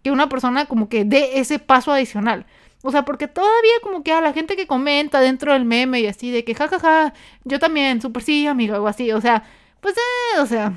que 0.03 0.11
una 0.11 0.29
persona 0.29 0.65
como 0.65 0.89
que 0.89 1.05
dé 1.05 1.39
ese 1.39 1.59
paso 1.59 1.91
adicional. 1.91 2.45
O 2.83 2.91
sea, 2.91 3.05
porque 3.05 3.29
todavía 3.29 3.73
como 3.81 4.03
que 4.03 4.11
a 4.11 4.19
la 4.19 4.33
gente 4.33 4.57
que 4.57 4.67
comenta 4.67 5.21
dentro 5.21 5.53
del 5.53 5.63
meme 5.63 6.01
y 6.01 6.07
así 6.07 6.31
de 6.31 6.43
que 6.43 6.53
jajaja, 6.53 7.13
yo 7.45 7.57
también, 7.57 8.01
súper 8.01 8.23
sí, 8.23 8.45
amigo, 8.45 8.75
o 8.77 8.87
así, 8.87 9.11
o 9.13 9.21
sea, 9.21 9.43
pues, 9.83 9.95
eh, 9.95 10.39
o 10.39 10.45
sea, 10.47 10.74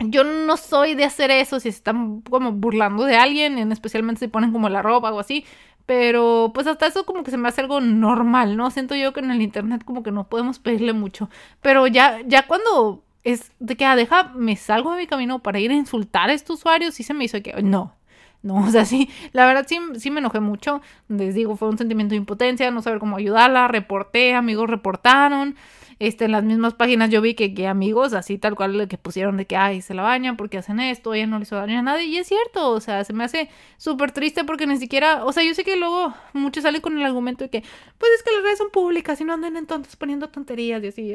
yo 0.00 0.24
no 0.24 0.56
soy 0.56 0.94
de 0.94 1.04
hacer 1.04 1.30
eso 1.30 1.60
si 1.60 1.68
están 1.68 2.22
como 2.22 2.52
burlando 2.52 3.04
de 3.04 3.16
alguien, 3.16 3.58
en 3.58 3.70
especialmente 3.70 4.20
si 4.20 4.28
ponen 4.28 4.50
como 4.50 4.68
la 4.68 4.82
ropa 4.82 5.12
o 5.12 5.20
así. 5.20 5.44
Pero 5.86 6.52
pues 6.54 6.66
hasta 6.66 6.86
eso 6.86 7.04
como 7.04 7.22
que 7.22 7.30
se 7.30 7.36
me 7.36 7.48
hace 7.48 7.60
algo 7.60 7.80
normal, 7.80 8.56
¿no? 8.56 8.70
Siento 8.70 8.94
yo 8.94 9.12
que 9.12 9.20
en 9.20 9.30
el 9.30 9.42
internet 9.42 9.84
como 9.84 10.02
que 10.02 10.12
no 10.12 10.28
podemos 10.28 10.58
pedirle 10.58 10.92
mucho. 10.92 11.28
Pero 11.60 11.86
ya, 11.86 12.20
ya 12.26 12.46
cuando 12.46 13.04
es 13.24 13.52
de 13.58 13.76
que 13.76 13.84
ah, 13.84 13.96
deja, 13.96 14.32
me 14.34 14.56
salgo 14.56 14.92
de 14.92 14.98
mi 14.98 15.06
camino 15.06 15.40
para 15.40 15.60
ir 15.60 15.70
a 15.70 15.74
insultar 15.74 16.30
a 16.30 16.32
estos 16.32 16.60
usuarios, 16.60 16.94
sí 16.94 17.02
se 17.02 17.14
me 17.14 17.24
hizo 17.24 17.42
que 17.42 17.60
no. 17.62 17.94
No, 18.42 18.54
o 18.64 18.70
sea, 18.70 18.84
sí, 18.84 19.10
la 19.32 19.46
verdad 19.46 19.66
sí, 19.68 19.78
sí 19.98 20.10
me 20.10 20.20
enojé 20.20 20.40
mucho. 20.40 20.80
Les 21.08 21.34
digo, 21.34 21.56
fue 21.56 21.68
un 21.68 21.78
sentimiento 21.78 22.12
de 22.12 22.18
impotencia, 22.18 22.70
no 22.70 22.82
saber 22.82 23.00
cómo 23.00 23.16
ayudarla, 23.16 23.68
reporté, 23.68 24.34
amigos 24.34 24.70
reportaron. 24.70 25.56
Este, 26.00 26.24
en 26.24 26.32
las 26.32 26.42
mismas 26.42 26.72
páginas 26.72 27.10
yo 27.10 27.20
vi 27.20 27.34
que, 27.34 27.52
que 27.52 27.68
amigos, 27.68 28.14
así 28.14 28.38
tal 28.38 28.54
cual, 28.54 28.88
que 28.88 28.96
pusieron 28.96 29.36
de 29.36 29.46
que, 29.46 29.54
ay, 29.54 29.82
se 29.82 29.92
la 29.92 30.00
bañan 30.00 30.38
porque 30.38 30.56
hacen 30.56 30.80
esto, 30.80 31.12
ella 31.12 31.26
no 31.26 31.36
le 31.38 31.42
hizo 31.42 31.56
daño 31.56 31.78
a 31.78 31.82
nadie. 31.82 32.06
Y 32.06 32.16
es 32.16 32.26
cierto, 32.26 32.70
o 32.70 32.80
sea, 32.80 33.04
se 33.04 33.12
me 33.12 33.22
hace 33.22 33.50
súper 33.76 34.10
triste 34.10 34.44
porque 34.44 34.66
ni 34.66 34.78
siquiera, 34.78 35.26
o 35.26 35.32
sea, 35.32 35.44
yo 35.44 35.52
sé 35.54 35.62
que 35.62 35.76
luego 35.76 36.14
muchos 36.32 36.62
salen 36.62 36.80
con 36.80 36.96
el 36.96 37.04
argumento 37.04 37.44
de 37.44 37.50
que, 37.50 37.62
pues 37.98 38.12
es 38.16 38.22
que 38.22 38.32
las 38.32 38.42
redes 38.42 38.56
son 38.56 38.70
públicas 38.70 39.20
y 39.20 39.24
no 39.24 39.34
anden 39.34 39.58
entonces 39.58 39.94
poniendo 39.96 40.30
tonterías 40.30 40.82
y 40.82 40.86
así. 40.88 41.14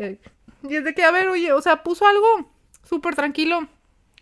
Y 0.69 0.75
es 0.75 0.83
de 0.83 0.93
que, 0.93 1.03
a 1.03 1.09
ver, 1.09 1.29
oye, 1.29 1.51
o 1.51 1.61
sea, 1.63 1.81
puso 1.81 2.05
algo 2.05 2.51
súper 2.87 3.15
tranquilo 3.15 3.67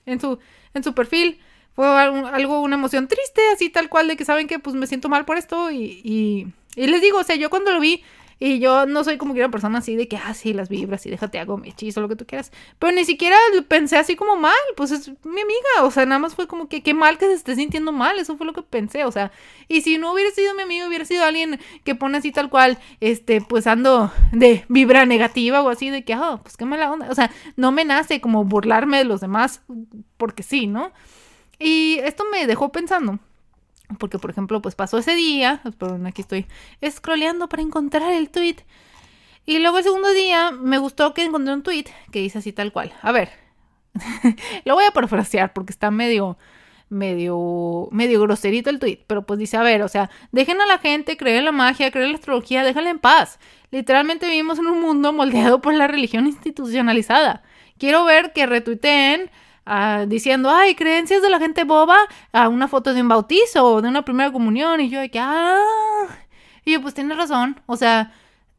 en 0.05 0.21
su, 0.21 0.39
en 0.73 0.81
su 0.81 0.95
perfil. 0.95 1.41
Fue 1.75 1.85
algo, 1.85 2.61
una 2.61 2.75
emoción 2.75 3.09
triste, 3.09 3.41
así 3.53 3.69
tal 3.69 3.89
cual, 3.89 4.07
de 4.07 4.15
que 4.15 4.23
saben 4.23 4.47
que 4.47 4.59
pues 4.59 4.77
me 4.77 4.87
siento 4.87 5.09
mal 5.09 5.25
por 5.25 5.37
esto 5.37 5.71
y, 5.71 5.99
y, 6.05 6.47
y 6.77 6.87
les 6.87 7.01
digo, 7.01 7.17
o 7.17 7.23
sea, 7.23 7.35
yo 7.35 7.49
cuando 7.49 7.73
lo 7.73 7.81
vi, 7.81 8.01
y 8.45 8.59
yo 8.59 8.85
no 8.85 9.05
soy 9.05 9.17
como 9.17 9.33
que 9.33 9.39
una 9.39 9.49
persona 9.49 9.79
así 9.79 9.95
de 9.95 10.09
que, 10.09 10.17
ah, 10.17 10.33
sí, 10.33 10.51
las 10.51 10.67
vibras 10.67 11.05
y 11.05 11.09
déjate 11.09 11.39
hago 11.39 11.55
mi 11.57 11.69
hechizo, 11.69 12.01
lo 12.01 12.09
que 12.09 12.17
tú 12.17 12.25
quieras. 12.25 12.51
Pero 12.77 12.91
ni 12.91 13.05
siquiera 13.05 13.37
pensé 13.69 13.95
así 13.95 14.17
como 14.17 14.35
mal, 14.35 14.51
pues 14.75 14.91
es 14.91 15.07
mi 15.23 15.39
amiga. 15.39 15.83
O 15.83 15.91
sea, 15.91 16.05
nada 16.05 16.19
más 16.19 16.35
fue 16.35 16.45
como 16.45 16.67
que 16.67 16.83
qué 16.83 16.93
mal 16.93 17.17
que 17.17 17.27
se 17.27 17.35
esté 17.35 17.55
sintiendo 17.55 17.93
mal. 17.93 18.19
Eso 18.19 18.35
fue 18.35 18.45
lo 18.45 18.51
que 18.51 18.61
pensé. 18.61 19.05
O 19.05 19.13
sea, 19.13 19.31
y 19.69 19.79
si 19.79 19.97
no 19.97 20.11
hubiera 20.11 20.29
sido 20.31 20.53
mi 20.55 20.63
amigo, 20.63 20.89
hubiera 20.89 21.05
sido 21.05 21.23
alguien 21.23 21.57
que 21.85 21.95
pone 21.95 22.17
así 22.17 22.33
tal 22.33 22.49
cual, 22.49 22.79
este, 22.99 23.39
pues 23.39 23.65
ando 23.65 24.11
de 24.33 24.65
vibra 24.67 25.05
negativa 25.05 25.61
o 25.61 25.69
así, 25.69 25.89
de 25.89 26.03
que, 26.03 26.13
ah, 26.13 26.41
pues 26.43 26.57
qué 26.57 26.65
mala 26.65 26.91
onda. 26.91 27.09
O 27.09 27.15
sea, 27.15 27.31
no 27.55 27.71
me 27.71 27.85
nace 27.85 28.19
como 28.19 28.43
burlarme 28.43 28.97
de 28.97 29.05
los 29.05 29.21
demás 29.21 29.61
porque 30.17 30.43
sí, 30.43 30.67
¿no? 30.67 30.91
Y 31.59 31.99
esto 32.03 32.25
me 32.29 32.45
dejó 32.45 32.73
pensando 32.73 33.19
porque, 33.95 34.19
por 34.19 34.31
ejemplo, 34.31 34.61
pues 34.61 34.75
pasó 34.75 34.97
ese 34.97 35.15
día, 35.15 35.61
perdón, 35.77 36.05
aquí 36.05 36.21
estoy 36.21 36.45
scrolleando 36.89 37.49
para 37.49 37.61
encontrar 37.61 38.11
el 38.11 38.29
tweet. 38.29 38.57
Y 39.45 39.59
luego 39.59 39.77
el 39.77 39.83
segundo 39.83 40.11
día 40.11 40.51
me 40.51 40.77
gustó 40.77 41.13
que 41.13 41.23
encontré 41.23 41.53
un 41.53 41.63
tweet 41.63 41.85
que 42.11 42.19
dice 42.19 42.39
así 42.39 42.53
tal 42.53 42.71
cual. 42.71 42.93
A 43.01 43.11
ver, 43.11 43.29
lo 44.65 44.75
voy 44.75 44.85
a 44.85 44.91
parafrasear 44.91 45.53
porque 45.53 45.73
está 45.73 45.91
medio, 45.91 46.37
medio, 46.89 47.89
medio 47.91 48.21
groserito 48.21 48.69
el 48.69 48.79
tweet. 48.79 48.99
Pero 49.05 49.25
pues 49.25 49.39
dice, 49.39 49.57
a 49.57 49.63
ver, 49.63 49.81
o 49.81 49.87
sea, 49.87 50.09
dejen 50.31 50.61
a 50.61 50.65
la 50.65 50.77
gente 50.77 51.17
creer 51.17 51.39
en 51.39 51.45
la 51.45 51.51
magia, 51.51 51.91
creer 51.91 52.05
en 52.05 52.13
la 52.13 52.17
astrología, 52.19 52.63
déjala 52.63 52.89
en 52.89 52.99
paz. 52.99 53.39
Literalmente 53.71 54.27
vivimos 54.27 54.59
en 54.59 54.67
un 54.67 54.79
mundo 54.79 55.11
moldeado 55.13 55.61
por 55.61 55.73
la 55.73 55.87
religión 55.87 56.27
institucionalizada. 56.27 57.43
quiero 57.77 58.05
ver 58.05 58.31
que 58.33 58.45
retuiteen 58.45 59.29
ah, 59.65 60.05
diciendo, 60.07 60.49
ay, 60.49 60.75
creencias 60.75 61.21
de 61.21 61.29
la 61.29 61.39
gente 61.39 61.63
boba 61.63 61.97
a 62.31 62.49
una 62.49 62.67
foto 62.67 62.93
de 62.93 63.01
un 63.01 63.09
bautizo 63.09 63.65
o 63.65 63.81
de 63.81 63.89
una 63.89 64.03
primera 64.05 64.31
comunión. 64.31 64.81
Y 64.81 64.89
yo 64.89 64.99
de 64.99 65.09
que, 65.09 65.19
ah, 65.19 65.59
y 66.65 66.73
yo 66.73 66.81
pues 66.81 66.93
tienes 66.93 67.17
razón, 67.17 67.59
o 67.65 67.75
sea, 67.75 68.13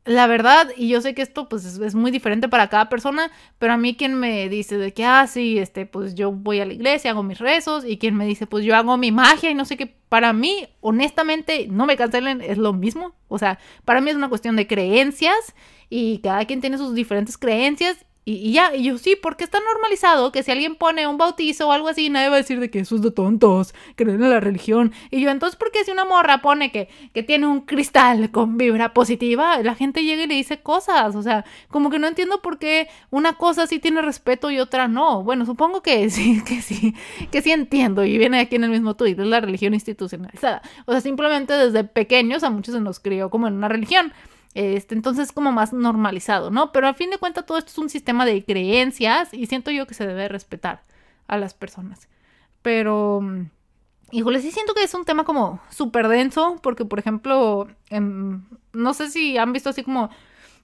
la 0.05 0.27
verdad, 0.27 0.69
y 0.77 0.89
yo 0.89 1.01
sé 1.01 1.15
que 1.15 1.23
esto 1.23 1.49
pues 1.49 1.65
es, 1.65 1.95
muy 1.95 2.11
diferente 2.11 2.49
para 2.49 2.69
cada 2.69 2.89
persona, 2.91 3.31
pero 3.59 3.73
a 3.73 3.77
mí 3.79 3.97
quien 3.97 4.15
me 4.15 4.49
dice 4.51 4.77
de 4.77 4.93
que, 4.93 5.05
ah, 5.05 5.27
sí, 5.27 5.59
este, 5.59 5.87
pues 5.87 6.15
yo 6.15 6.31
voy 6.31 6.61
a 6.61 6.67
la 6.67 6.75
iglesia, 6.75 7.13
hago 7.13 7.23
mis 7.23 7.39
rezos, 7.39 7.85
y 7.87 7.97
quien 7.97 8.15
me 8.15 8.27
dice, 8.27 8.47
pues 8.47 8.65
yo 8.65 8.77
hago 8.77 8.97
mi 8.99 9.13
magia 9.13 9.51
y 9.51 9.55
no 9.55 9.65
sé 9.65 9.79
qué, 9.79 9.95
para 10.11 10.33
mí, 10.35 10.69
honestamente, 10.81 11.69
no 11.71 11.87
me 11.87 11.97
cancelen, 11.97 12.43
es 12.43 12.59
lo 12.59 12.75
mismo, 12.75 13.15
o 13.29 13.39
sea, 13.39 13.59
para 13.87 14.03
mí 14.03 14.11
es 14.11 14.17
una 14.17 14.29
cuestión 14.29 14.57
de 14.57 14.67
creencias 14.67 15.55
y 15.89 16.19
cada 16.19 16.45
quien 16.45 16.61
tiene 16.61 16.77
sus 16.77 16.95
diferentes 16.95 17.39
creencias 17.39 18.05
y, 18.27 18.53
ya, 18.53 18.75
y 18.75 18.85
yo 18.85 18.97
sí, 18.97 19.17
porque 19.21 19.45
está 19.45 19.59
normalizado 19.61 20.33
que 20.33 20.43
si 20.43 20.51
alguien 20.51 20.77
pone 20.77 21.07
un 21.07 21.19
bautizo 21.19 21.69
o 21.69 21.73
algo 21.73 21.89
así, 21.89 22.09
nadie 22.09 22.31
va 22.31 22.37
a 22.37 22.39
decir 22.39 22.59
de 22.59 22.71
que 22.71 22.79
eso 22.81 22.97
es 22.97 23.03
de 23.03 23.11
tontos, 23.11 23.75
creen 23.97 24.23
en 24.23 24.31
la 24.31 24.41
religión. 24.41 24.93
Y 25.11 25.21
yo, 25.21 25.31
entonces, 25.31 25.57
¿por 25.57 25.71
qué 25.71 25.85
si 25.85 25.91
una 25.91 26.07
morra 26.07 26.41
pone 26.41 26.73
que, 26.73 26.89
que 27.13 27.23
tiene 27.23 27.47
un 27.47 27.61
cristal 27.61 28.31
con 28.31 28.57
vibra 28.57 28.95
positiva, 28.95 29.63
la 29.63 29.75
gente 29.75 30.05
llega 30.05 30.23
y 30.23 30.27
le 30.27 30.37
dice 30.37 30.63
cosas? 30.63 31.15
O 31.17 31.23
sea, 31.23 31.45
como 31.69 31.91
que 31.91 31.99
no 31.99 32.07
entiendo 32.07 32.41
por 32.41 32.59
qué 32.59 32.89
una 33.11 33.35
cosa 33.35 33.67
sí 33.67 33.79
tiene 33.79 34.01
respeto 34.01 34.51
y 34.51 34.59
otra 34.59 34.89
no. 34.89 35.23
Bueno, 35.23 35.45
supongo 35.45 35.83
que 35.83 36.09
sí, 36.15 36.43
que 36.47 36.63
sí, 36.63 36.95
que 37.31 37.43
sí 37.43 37.53
entiendo. 37.53 38.07
Y 38.07 38.17
viene 38.17 38.41
aquí 38.41 38.57
en 38.57 38.65
el 38.65 38.71
mismo 38.71 38.97
tuit, 38.97 39.19
es 39.19 39.27
la 39.27 39.41
religión 39.41 39.75
institucionalizada. 39.75 40.63
O 40.87 40.93
sea, 40.93 41.03
simplemente 41.03 41.53
desde 41.53 41.85
pequeños 41.85 42.43
a 42.43 42.49
muchos 42.49 42.75
se 42.75 42.81
nos 42.81 43.01
crió 43.01 43.29
como 43.29 43.49
en 43.49 43.55
una 43.55 43.69
religión. 43.69 44.15
Este, 44.55 44.95
entonces 44.95 45.33
como 45.33 45.51
más 45.51 45.73
normalizado, 45.73 46.51
¿no? 46.51 46.71
Pero 46.73 46.87
a 46.87 46.95
fin 46.95 47.11
de 47.11 47.19
cuentas 47.19 47.45
todo 47.45 47.59
esto 47.59 47.73
es 47.73 47.79
un 47.79 47.91
sistema 47.91 48.25
de 48.25 48.45
creencias 48.45 49.35
y 49.35 49.47
siento 49.47 49.73
yo 49.73 49.87
que 49.87 49.95
se 49.95 50.07
debe 50.07 50.29
respetar 50.29 50.83
a 51.27 51.37
las 51.37 51.55
personas. 51.55 52.09
Pero, 52.63 53.21
mm, 53.21 53.51
híjole, 54.13 54.41
sí 54.41 54.53
siento 54.53 54.75
que 54.75 54.85
es 54.85 54.95
un 54.95 55.05
tema 55.05 55.25
como 55.25 55.61
súper 55.71 56.07
denso 56.09 56.59
porque, 56.63 56.85
por 56.85 57.01
ejemplo, 57.01 57.69
no 58.73 58.95
sé 58.95 59.11
si 59.11 59.37
han 59.39 59.53
visto 59.53 59.71
así 59.71 59.83
como 59.83 60.11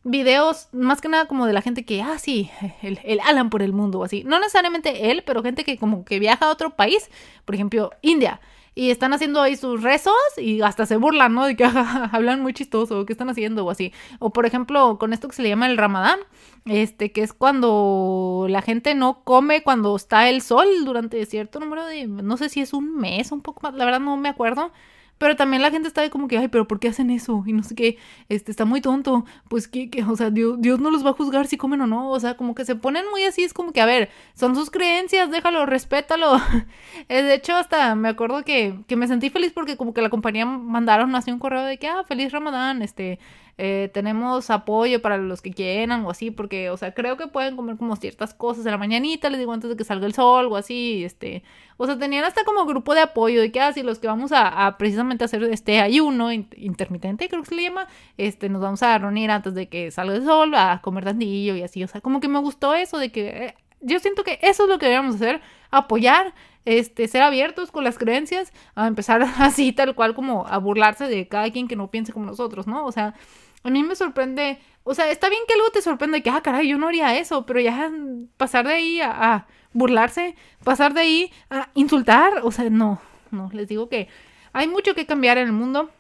videos, 0.05 0.69
más 0.73 1.01
que 1.01 1.09
nada 1.09 1.27
como 1.27 1.47
de 1.47 1.53
la 1.53 1.61
gente 1.61 1.85
que, 1.85 2.01
ah, 2.01 2.19
sí, 2.19 2.49
el, 2.83 3.01
el 3.05 3.21
Alan 3.21 3.51
por 3.51 3.61
el 3.63 3.73
mundo 3.73 3.99
o 3.99 4.05
así. 4.05 4.23
No 4.25 4.39
necesariamente 4.39 5.11
él, 5.11 5.25
pero 5.27 5.43
gente 5.43 5.65
que 5.65 5.79
como 5.79 6.05
que 6.05 6.21
viaja 6.21 6.47
a 6.47 6.51
otro 6.51 6.77
país, 6.77 7.11
por 7.45 7.57
ejemplo, 7.57 7.91
India 8.03 8.41
y 8.81 8.91
están 8.91 9.13
haciendo 9.13 9.43
ahí 9.43 9.57
sus 9.57 9.83
rezos 9.83 10.15
y 10.39 10.63
hasta 10.63 10.87
se 10.87 10.97
burlan, 10.97 11.35
¿no? 11.35 11.45
De 11.45 11.55
que 11.55 11.65
hablan 12.13 12.41
muy 12.41 12.55
chistoso, 12.55 13.05
¿qué 13.05 13.13
están 13.13 13.29
haciendo? 13.29 13.67
O 13.67 13.71
así. 13.71 13.93
O 14.21 14.31
por 14.31 14.47
ejemplo, 14.47 14.99
con 14.99 15.13
esto 15.13 15.29
que 15.29 15.37
se 15.37 15.43
le 15.43 15.51
llama 15.51 15.67
el 15.67 15.77
ramadán, 15.77 16.19
este, 16.65 17.13
que 17.13 17.21
es 17.21 17.35
cuando 17.35 18.47
la 18.49 18.63
gente 18.63 18.95
no 18.95 19.23
come 19.23 19.63
cuando 19.63 19.95
está 19.95 20.31
el 20.31 20.41
sol 20.41 20.67
durante 20.87 21.27
cierto 21.27 21.61
número 21.61 21.85
de, 21.85 22.07
no 22.07 22.39
sé 22.39 22.49
si 22.49 22.63
es 22.63 22.73
un 22.73 22.97
mes, 22.97 23.33
un 23.33 23.43
poco 23.43 23.61
más, 23.63 23.75
la 23.75 23.85
verdad 23.85 24.01
no 24.01 24.17
me 24.17 24.31
acuerdo. 24.31 24.73
Pero 25.21 25.37
también 25.37 25.61
la 25.61 25.71
gente 25.71 25.87
está 25.87 26.09
como 26.09 26.29
que, 26.29 26.39
ay, 26.39 26.49
pero 26.49 26.67
¿por 26.67 26.81
qué 26.81 26.89
hacen 26.89 27.11
eso? 27.11 27.45
Y 27.47 27.53
no 27.53 27.63
sé 27.63 27.75
qué, 27.75 27.99
este, 28.31 28.51
está 28.51 28.65
muy 28.65 28.81
tonto. 28.81 29.27
Pues 29.51 29.69
que, 29.69 29.91
que 29.91 30.03
o 30.03 30.17
sea, 30.17 30.31
Dios, 30.31 30.57
Dios 30.63 30.81
no 30.81 30.91
los 30.91 31.05
va 31.05 31.11
a 31.11 31.13
juzgar 31.13 31.47
si 31.47 31.59
comen 31.59 31.83
o 31.83 31.87
no. 31.87 32.09
O 32.11 32.19
sea, 32.19 32.39
como 32.39 32.55
que 32.55 32.65
se 32.65 32.75
ponen 32.75 33.05
muy 33.11 33.25
así, 33.25 33.45
es 33.45 33.53
como 33.53 33.73
que, 33.73 33.83
a 33.83 33.87
ver, 33.87 34.09
son 34.33 34.55
sus 34.57 34.71
creencias, 34.71 35.31
déjalo, 35.31 35.67
respétalo. 35.67 36.41
Eh, 37.09 37.23
de 37.23 37.35
hecho, 37.35 37.57
hasta 37.57 37.95
me 37.95 38.09
acuerdo 38.09 38.45
que, 38.45 38.81
que 38.87 38.97
me 38.97 39.09
sentí 39.09 39.31
feliz 39.31 39.53
porque 39.53 39.77
como 39.77 39.95
que 39.95 40.03
la 40.03 40.11
compañía 40.11 40.47
mandaron 40.47 41.15
así 41.17 41.31
un 41.33 41.39
correo 41.39 41.65
de 41.65 41.79
que, 41.79 41.89
ah, 41.89 42.05
feliz 42.05 42.31
Ramadán, 42.33 42.83
este, 42.83 43.19
eh, 43.63 43.91
tenemos 43.93 44.49
apoyo 44.49 45.03
para 45.03 45.19
los 45.19 45.43
que 45.43 45.53
quieran 45.53 46.07
o 46.07 46.11
así, 46.11 46.31
porque, 46.31 46.71
o 46.71 46.79
sea, 46.79 46.95
creo 46.95 47.19
que 47.19 47.27
pueden 47.27 47.57
comer 47.57 47.77
como 47.77 47.95
ciertas 47.95 48.33
cosas 48.33 48.65
en 48.65 48.73
la 48.73 48.79
mañanita, 48.79 49.29
les 49.29 49.39
digo, 49.39 49.53
antes 49.53 49.69
de 49.69 49.77
que 49.77 49.85
salga 49.85 50.07
el 50.07 50.15
sol 50.15 50.47
o 50.51 50.57
así, 50.57 51.05
este, 51.05 51.43
o 51.77 51.85
sea, 51.85 51.99
tenían 51.99 52.25
hasta 52.25 52.43
como 52.45 52.65
grupo 52.65 52.95
de 52.95 53.03
apoyo 53.03 53.43
de 53.43 53.53
que, 53.53 53.61
así 53.61 53.81
ah, 53.81 53.83
los 53.83 53.99
que 53.99 54.07
vamos 54.07 54.33
a, 54.33 54.77
precisamente 54.79 55.25
hacer 55.25 55.45
este 55.45 55.79
ayuno 55.81 56.33
intermitente, 56.33 57.29
creo 57.29 57.43
que 57.43 57.51
se 57.51 57.55
le 57.55 57.65
llama, 57.65 57.87
este, 58.17 58.49
nos 58.49 58.63
vamos 58.63 58.83
a 58.83 58.97
reunir 58.97 59.31
antes 59.31 59.53
de 59.53 59.69
que 59.69 59.91
salga 59.91 60.15
el 60.15 60.25
sol 60.25 60.55
a 60.55 60.81
comer 60.83 61.05
dandillo 61.05 61.55
y 61.55 61.63
así, 61.63 61.85
o 61.85 61.87
sea, 61.87 62.01
como 62.01 62.21
que 62.21 62.29
me 62.29 62.39
gustó 62.39 62.75
eso 62.75 62.97
de 62.97 63.13
que... 63.13 63.29
Eh, 63.29 63.55
yo 63.83 63.99
siento 63.99 64.25
que 64.25 64.39
eso 64.43 64.65
es 64.65 64.69
lo 64.69 64.79
que 64.79 64.87
debemos 64.87 65.15
hacer, 65.17 65.41
apoyar, 65.71 66.35
este, 66.65 67.09
ser 67.09 67.23
abiertos 67.23 67.71
con 67.71 67.85
las 67.85 67.99
creencias, 67.99 68.53
a 68.75 68.87
empezar 68.87 69.23
así 69.39 69.73
tal 69.73 69.95
cual 69.95 70.15
como 70.15 70.47
a 70.47 70.59
burlarse 70.59 71.09
de 71.09 71.29
cada 71.29 71.51
quien 71.51 71.69
que 71.69 71.77
no 71.77 71.91
piense 71.91 72.13
como 72.13 72.27
nosotros, 72.27 72.67
¿no? 72.67 72.85
O 72.85 72.93
sea, 72.93 73.15
a 73.63 73.71
mí 73.71 73.83
me 73.83 73.95
sorprende, 73.97 74.59
o 74.85 74.95
sea, 74.95 75.11
está 75.11 75.29
bien 75.29 75.43
que 75.47 75.55
algo 75.55 75.71
te 75.71 75.83
sorprenda, 75.83 76.21
que, 76.21 76.31
ah, 76.31 76.41
caray, 76.43 76.69
yo 76.69 76.79
no 76.79 76.89
haría 76.89 77.19
eso, 77.19 77.47
pero 77.47 77.61
ya 77.61 77.91
pasar 78.37 78.67
de 78.67 78.75
ahí 78.75 79.01
a, 79.01 79.47
burlarse, 79.73 80.35
pasar 80.65 80.95
de 80.95 81.01
ahí 81.01 81.33
a 81.49 81.69
insultar, 81.75 82.41
o 82.43 82.51
sea, 82.51 82.69
no, 82.71 83.01
no, 83.31 83.51
les 83.53 83.69
digo 83.69 83.89
que 83.89 84.09
hay 84.53 84.67
mucho 84.67 84.95
que 84.95 85.07
cambiar 85.07 85.39
en 85.39 85.47
el 85.47 85.53
mundo. 85.53 85.91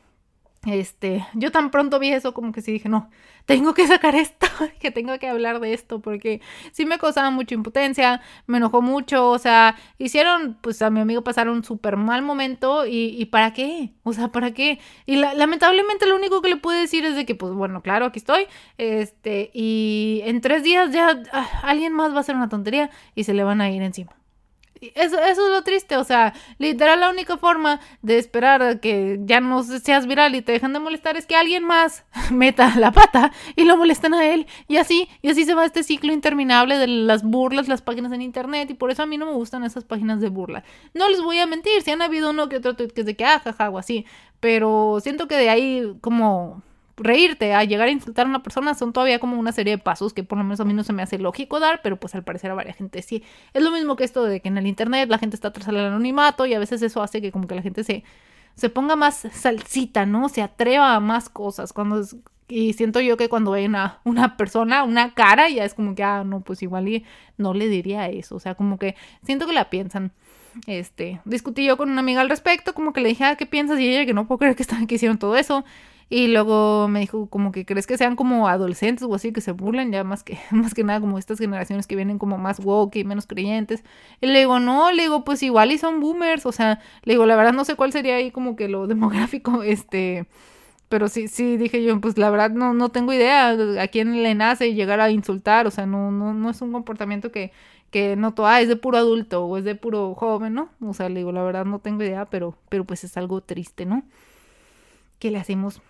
Este, 0.67 1.27
yo 1.33 1.51
tan 1.51 1.71
pronto 1.71 1.99
vi 1.99 2.13
eso 2.13 2.35
como 2.35 2.53
que 2.53 2.61
sí 2.61 2.71
dije, 2.71 2.91
no, 2.91 3.09
tengo 3.47 3.73
que 3.73 3.87
sacar 3.87 4.15
esto, 4.15 4.47
que 4.79 4.91
tengo 4.91 5.19
que 5.19 5.27
hablar 5.27 5.59
de 5.59 5.73
esto, 5.73 6.01
porque 6.01 6.43
sí 6.73 6.85
me 6.85 6.99
causaba 6.99 7.31
mucha 7.31 7.55
impotencia, 7.55 8.21
me 8.47 8.59
enojó 8.59 8.83
mucho, 8.83 9.31
o 9.31 9.39
sea, 9.39 9.77
hicieron, 9.97 10.59
pues 10.61 10.83
a 10.83 10.91
mi 10.91 11.01
amigo 11.01 11.25
pasar 11.25 11.49
un 11.49 11.65
súper 11.65 11.97
mal 11.97 12.21
momento 12.21 12.85
y, 12.85 13.17
y, 13.19 13.25
¿para 13.27 13.55
qué? 13.55 13.95
O 14.03 14.13
sea, 14.13 14.29
¿para 14.29 14.53
qué? 14.53 14.79
Y 15.07 15.17
lamentablemente 15.17 16.07
lo 16.07 16.15
único 16.17 16.43
que 16.43 16.51
le 16.51 16.57
pude 16.57 16.79
decir 16.79 17.07
es 17.07 17.15
de 17.15 17.25
que, 17.25 17.35
pues 17.35 17.55
bueno, 17.55 17.81
claro, 17.81 18.05
aquí 18.05 18.19
estoy, 18.19 18.47
este, 18.77 19.51
y 19.55 20.21
en 20.25 20.43
tres 20.43 20.63
días 20.63 20.93
ya 20.93 21.23
ah, 21.33 21.49
alguien 21.63 21.95
más 21.95 22.13
va 22.13 22.19
a 22.19 22.21
hacer 22.21 22.37
una 22.37 22.51
tontería 22.51 22.91
y 23.15 23.25
se 23.25 23.33
le 23.33 23.45
van 23.45 23.63
a 23.63 23.71
ir 23.71 23.81
encima. 23.81 24.20
Eso, 24.81 25.19
eso 25.19 25.47
es 25.47 25.53
lo 25.53 25.63
triste, 25.63 25.99
o 25.99 26.05
sea, 26.05 26.33
literal 26.57 27.01
la 27.01 27.11
única 27.11 27.37
forma 27.37 27.81
de 28.01 28.17
esperar 28.17 28.81
que 28.81 29.19
ya 29.25 29.41
no 29.41 29.63
seas 29.63 30.07
viral 30.07 30.35
y 30.35 30.41
te 30.41 30.53
dejan 30.53 30.73
de 30.73 30.79
molestar 30.79 31.19
es 31.19 31.27
que 31.27 31.37
alguien 31.37 31.65
más 31.65 32.05
meta 32.31 32.75
la 32.77 32.91
pata 32.91 33.31
y 33.57 33.65
lo 33.65 33.77
molestan 33.77 34.15
a 34.15 34.27
él 34.27 34.47
y 34.69 34.79
así, 34.79 35.09
y 35.21 35.29
así 35.29 35.45
se 35.45 35.55
va 35.55 35.67
este 35.67 35.83
ciclo 35.83 36.15
interminable 36.15 36.79
de 36.79 36.87
las 36.87 37.23
burlas, 37.23 37.69
las 37.69 37.83
páginas 37.83 38.11
en 38.13 38.23
internet 38.23 38.71
y 38.71 38.75
por 38.75 38.91
eso 38.91 39.03
a 39.03 39.07
mí 39.07 39.19
no 39.19 39.27
me 39.27 39.33
gustan 39.33 39.65
esas 39.65 39.85
páginas 39.85 40.23
de 40.23 40.31
burla. 40.31 40.65
No 40.95 41.11
les 41.11 41.21
voy 41.23 41.39
a 41.41 41.47
mentir, 41.47 41.83
si 41.83 41.91
han 41.91 42.01
habido 42.01 42.31
uno 42.31 42.49
que 42.49 42.57
otro 42.57 42.75
que 42.75 42.89
es 42.97 43.07
de 43.07 43.17
que 43.17 43.27
ah, 43.27 43.39
jaja, 43.39 43.69
o 43.69 43.77
así, 43.77 44.07
pero 44.41 44.99
siento 45.03 45.29
que 45.29 45.37
de 45.37 45.51
ahí 45.51 45.95
como 46.01 46.63
reírte, 47.01 47.55
a 47.55 47.65
llegar 47.65 47.89
a 47.89 47.91
insultar 47.91 48.27
a 48.27 48.29
una 48.29 48.43
persona, 48.43 48.75
son 48.75 48.93
todavía 48.93 49.19
como 49.19 49.39
una 49.39 49.53
serie 49.53 49.77
de 49.77 49.83
pasos 49.83 50.13
que 50.13 50.23
por 50.23 50.39
lo 50.39 50.45
menos 50.45 50.61
a 50.61 50.65
mí 50.65 50.73
no 50.73 50.85
se 50.85 50.93
me 50.93 51.03
hace 51.03 51.19
lógico 51.19 51.59
dar, 51.59 51.81
pero 51.83 51.99
pues 51.99 52.15
al 52.15 52.23
parecer 52.23 52.51
a 52.51 52.55
varias 52.55 52.77
gente 52.77 53.03
sí. 53.03 53.25
Es 53.53 53.63
lo 53.63 53.71
mismo 53.71 53.97
que 53.97 54.05
esto 54.05 54.25
de 54.25 54.41
que 54.41 54.49
en 54.49 54.59
el 54.59 54.67
internet 54.67 55.09
la 55.09 55.19
gente 55.19 55.35
está 55.37 55.53
tras 55.53 55.69
el 55.69 55.79
anonimato 55.79 56.47
y 56.47 56.55
a 56.55 56.59
veces 56.59 56.83
eso 56.83 57.03
hace 57.03 57.21
que 57.21 57.33
como 57.33 57.49
que 57.49 57.55
la 57.55 57.63
gente 57.63 57.85
se, 57.85 58.05
se 58.55 58.71
ponga 58.71 58.97
más 58.97 59.27
salsita, 59.33 60.07
¿no? 60.07 60.29
Se 60.29 60.43
atreva 60.43 60.95
a 60.95 61.01
más 61.01 61.29
cosas. 61.29 61.73
Cuando 61.73 62.05
y 62.51 62.73
siento 62.73 63.01
yo 63.01 63.17
que 63.17 63.29
cuando 63.29 63.53
una, 63.53 64.01
una 64.05 64.37
persona, 64.37 64.83
una 64.83 65.15
cara, 65.15 65.49
ya 65.49 65.65
es 65.65 65.73
como 65.73 65.95
que, 65.95 66.03
ah, 66.03 66.25
no, 66.25 66.41
pues 66.41 66.63
igual 66.63 66.89
y 66.89 67.05
no 67.39 67.55
le 67.55 67.69
diría 67.69 68.09
eso. 68.09 68.37
O 68.37 68.41
sea, 68.41 68.55
como 68.57 68.79
que 68.79 68.97
siento 69.23 69.47
que 69.47 69.53
la 69.53 69.71
piensan. 69.71 70.13
Este, 70.67 71.21
discutí 71.25 71.65
yo 71.65 71.77
con 71.77 71.91
una 71.91 72.01
amiga 72.01 72.21
al 72.21 72.29
respecto, 72.29 72.75
como 72.75 72.93
que 72.93 73.01
le 73.01 73.11
dije, 73.11 73.25
ah, 73.25 73.37
¿qué 73.37 73.47
piensas? 73.47 73.79
Y 73.79 73.89
ella 73.89 74.05
que 74.05 74.15
no 74.15 74.27
puedo 74.27 74.41
creer 74.41 74.57
que, 74.57 74.63
están, 74.63 74.87
que 74.89 74.97
hicieron 74.97 75.19
todo 75.19 75.37
eso. 75.37 75.65
Y 76.13 76.27
luego 76.29 76.89
me 76.89 77.01
dijo 77.01 77.29
como 77.31 77.53
que 77.53 77.65
crees 77.65 77.87
que 77.87 77.97
sean 77.97 78.17
como 78.17 78.49
adolescentes 78.49 79.05
o 79.09 79.15
así 79.15 79.33
que 79.33 79.41
se 79.41 79.53
burlen 79.53 79.93
ya 79.93 80.05
más 80.05 80.25
que 80.25 80.39
más 80.51 80.75
que 80.75 80.85
nada 80.85 81.01
como 81.01 81.19
estas 81.19 81.39
generaciones 81.39 81.87
que 81.87 81.97
vienen 81.97 82.19
como 82.19 82.37
más 82.39 82.59
woke 82.61 82.97
y 82.97 83.05
menos 83.05 83.27
creyentes. 83.27 83.85
Y 84.21 84.27
le 84.27 84.41
digo, 84.41 84.59
"No, 84.61 84.91
le 84.93 85.03
digo, 85.05 85.25
pues 85.25 85.43
igual 85.45 85.73
y 85.73 85.79
son 85.79 86.01
boomers, 86.01 86.47
o 86.47 86.53
sea, 86.53 86.81
le 87.05 87.15
digo, 87.15 87.27
la 87.27 87.37
verdad 87.37 87.53
no 87.53 87.65
sé 87.65 87.77
cuál 87.77 87.93
sería 87.93 88.17
ahí 88.17 88.31
como 88.33 88.57
que 88.57 88.69
lo 88.69 88.87
demográfico, 88.89 89.63
este, 89.63 90.27
pero 90.89 91.09
sí 91.09 91.29
sí 91.29 91.57
dije 91.57 91.83
yo, 91.85 92.01
pues 92.01 92.19
la 92.19 92.31
verdad 92.31 92.51
no 92.51 92.75
no 92.75 92.91
tengo 92.91 93.13
idea 93.13 93.51
a 93.83 93.89
quién 93.89 94.23
le 94.23 94.35
nace 94.35 94.75
llegar 94.75 95.01
a 95.01 95.11
insultar, 95.11 95.67
o 95.67 95.71
sea, 95.71 95.87
no 95.87 96.11
no 96.13 96.35
no 96.35 96.51
es 96.51 96.63
un 96.63 96.73
comportamiento 96.73 97.33
que 97.33 97.53
que 97.91 98.17
noto, 98.17 98.47
ah, 98.47 98.61
es 98.61 98.69
de 98.69 98.77
puro 98.77 98.99
adulto 98.99 99.45
o 99.47 99.59
es 99.59 99.65
de 99.65 99.75
puro 99.77 100.15
joven, 100.15 100.55
¿no? 100.55 100.71
O 100.83 100.95
sea, 100.95 101.09
le 101.09 101.21
digo, 101.21 101.33
la 101.33 101.43
verdad 101.43 101.65
no 101.67 101.81
tengo 101.81 102.03
idea, 102.05 102.27
pero 102.27 102.57
pero 102.69 102.85
pues 102.85 103.05
es 103.05 103.17
algo 103.17 103.41
triste, 103.43 103.87
¿no? 103.87 104.05
¿Qué 105.19 105.31
le 105.31 105.39
hacemos? 105.39 105.83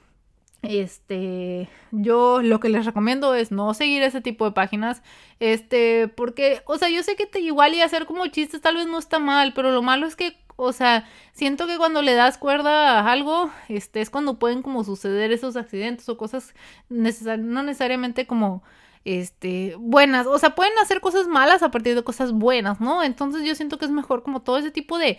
Este, 0.63 1.71
yo 1.91 2.43
lo 2.43 2.61
que 2.61 2.69
les 2.69 2.85
recomiendo 2.85 3.35
es 3.35 3.51
no 3.51 3.73
seguir 3.73 4.03
ese 4.03 4.21
tipo 4.21 4.45
de 4.45 4.53
páginas, 4.53 5.03
este, 5.39 6.09
porque, 6.09 6.61
o 6.67 6.77
sea, 6.77 6.91
yo 6.91 7.03
sé 7.03 7.17
que 7.17 7.27
te 7.27 7.41
igual 7.41 7.73
y 7.75 7.81
hacer 7.81 8.05
como 8.05 8.27
chistes 8.27 8.61
tal 8.61 8.77
vez 8.77 8.87
no 8.87 8.99
está 8.99 9.19
mal, 9.19 9.55
pero 9.55 9.71
lo 9.71 9.81
malo 9.81 10.07
es 10.07 10.17
que, 10.17 10.37
o 10.57 10.73
sea, 10.73 11.09
siento 11.33 11.67
que 11.67 11.79
cuando 11.79 12.03
le 12.03 12.13
das 12.13 12.37
cuerda 12.37 13.01
a 13.01 13.11
algo, 13.11 13.51
este, 13.69 14.03
es 14.03 14.11
cuando 14.11 14.39
pueden 14.39 14.61
como 14.61 14.85
suceder 14.85 15.33
esos 15.33 15.57
accidentes 15.57 16.07
o 16.11 16.19
cosas 16.19 16.55
no 16.91 17.63
necesariamente 17.63 18.27
como, 18.27 18.63
este, 19.07 19.77
buenas, 19.79 20.27
o 20.27 20.39
sea, 20.39 20.55
pueden 20.55 20.75
hacer 20.83 21.01
cosas 21.01 21.27
malas 21.27 21.63
a 21.63 21.71
partir 21.71 21.95
de 21.95 22.05
cosas 22.05 22.33
buenas, 22.33 22.81
¿no? 22.81 23.03
Entonces 23.03 23.45
yo 23.45 23.55
siento 23.55 23.79
que 23.79 23.87
es 23.87 23.91
mejor 23.91 24.23
como 24.23 24.43
todo 24.43 24.59
ese 24.59 24.71
tipo 24.71 24.99
de 24.99 25.19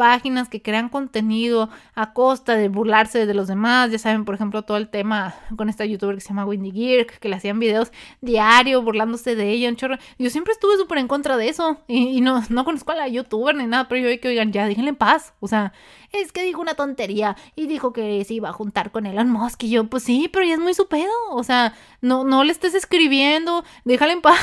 páginas 0.00 0.48
que 0.48 0.62
crean 0.62 0.88
contenido 0.88 1.68
a 1.94 2.14
costa 2.14 2.56
de 2.56 2.70
burlarse 2.70 3.26
de 3.26 3.34
los 3.34 3.48
demás. 3.48 3.90
Ya 3.90 3.98
saben, 3.98 4.24
por 4.24 4.34
ejemplo, 4.34 4.62
todo 4.62 4.78
el 4.78 4.88
tema 4.88 5.34
con 5.58 5.68
esta 5.68 5.84
youtuber 5.84 6.14
que 6.14 6.22
se 6.22 6.28
llama 6.30 6.46
Windy 6.46 6.70
Gear, 6.70 7.04
que 7.04 7.28
le 7.28 7.36
hacían 7.36 7.58
videos 7.58 7.92
diario 8.22 8.80
burlándose 8.80 9.36
de 9.36 9.50
ella. 9.50 9.70
Yo 10.18 10.30
siempre 10.30 10.54
estuve 10.54 10.78
súper 10.78 10.96
en 10.96 11.06
contra 11.06 11.36
de 11.36 11.50
eso. 11.50 11.82
Y, 11.86 12.22
no, 12.22 12.42
no 12.48 12.64
conozco 12.64 12.92
a 12.92 12.94
la 12.94 13.08
youtuber 13.08 13.54
ni 13.54 13.66
nada, 13.66 13.88
pero 13.88 14.08
yo 14.08 14.20
que 14.22 14.28
oigan, 14.28 14.52
ya 14.52 14.66
déjenle 14.66 14.88
en 14.88 14.96
paz. 14.96 15.34
O 15.38 15.48
sea, 15.48 15.74
es 16.12 16.32
que 16.32 16.42
dijo 16.42 16.60
una 16.60 16.74
tontería 16.74 17.36
y 17.56 17.66
dijo 17.66 17.92
que 17.92 18.24
se 18.24 18.34
iba 18.34 18.48
a 18.48 18.52
juntar 18.52 18.90
con 18.90 19.06
Elon 19.06 19.30
Musk. 19.30 19.64
Y 19.64 19.70
yo, 19.70 19.84
pues 19.84 20.02
sí, 20.02 20.28
pero 20.32 20.44
ya 20.44 20.54
es 20.54 20.60
muy 20.60 20.74
su 20.74 20.88
pedo. 20.88 21.10
O 21.30 21.42
sea, 21.44 21.74
no, 22.00 22.24
no 22.24 22.44
le 22.44 22.52
estés 22.52 22.74
escribiendo, 22.74 23.64
déjale 23.84 24.14
en 24.14 24.22
paz. 24.22 24.38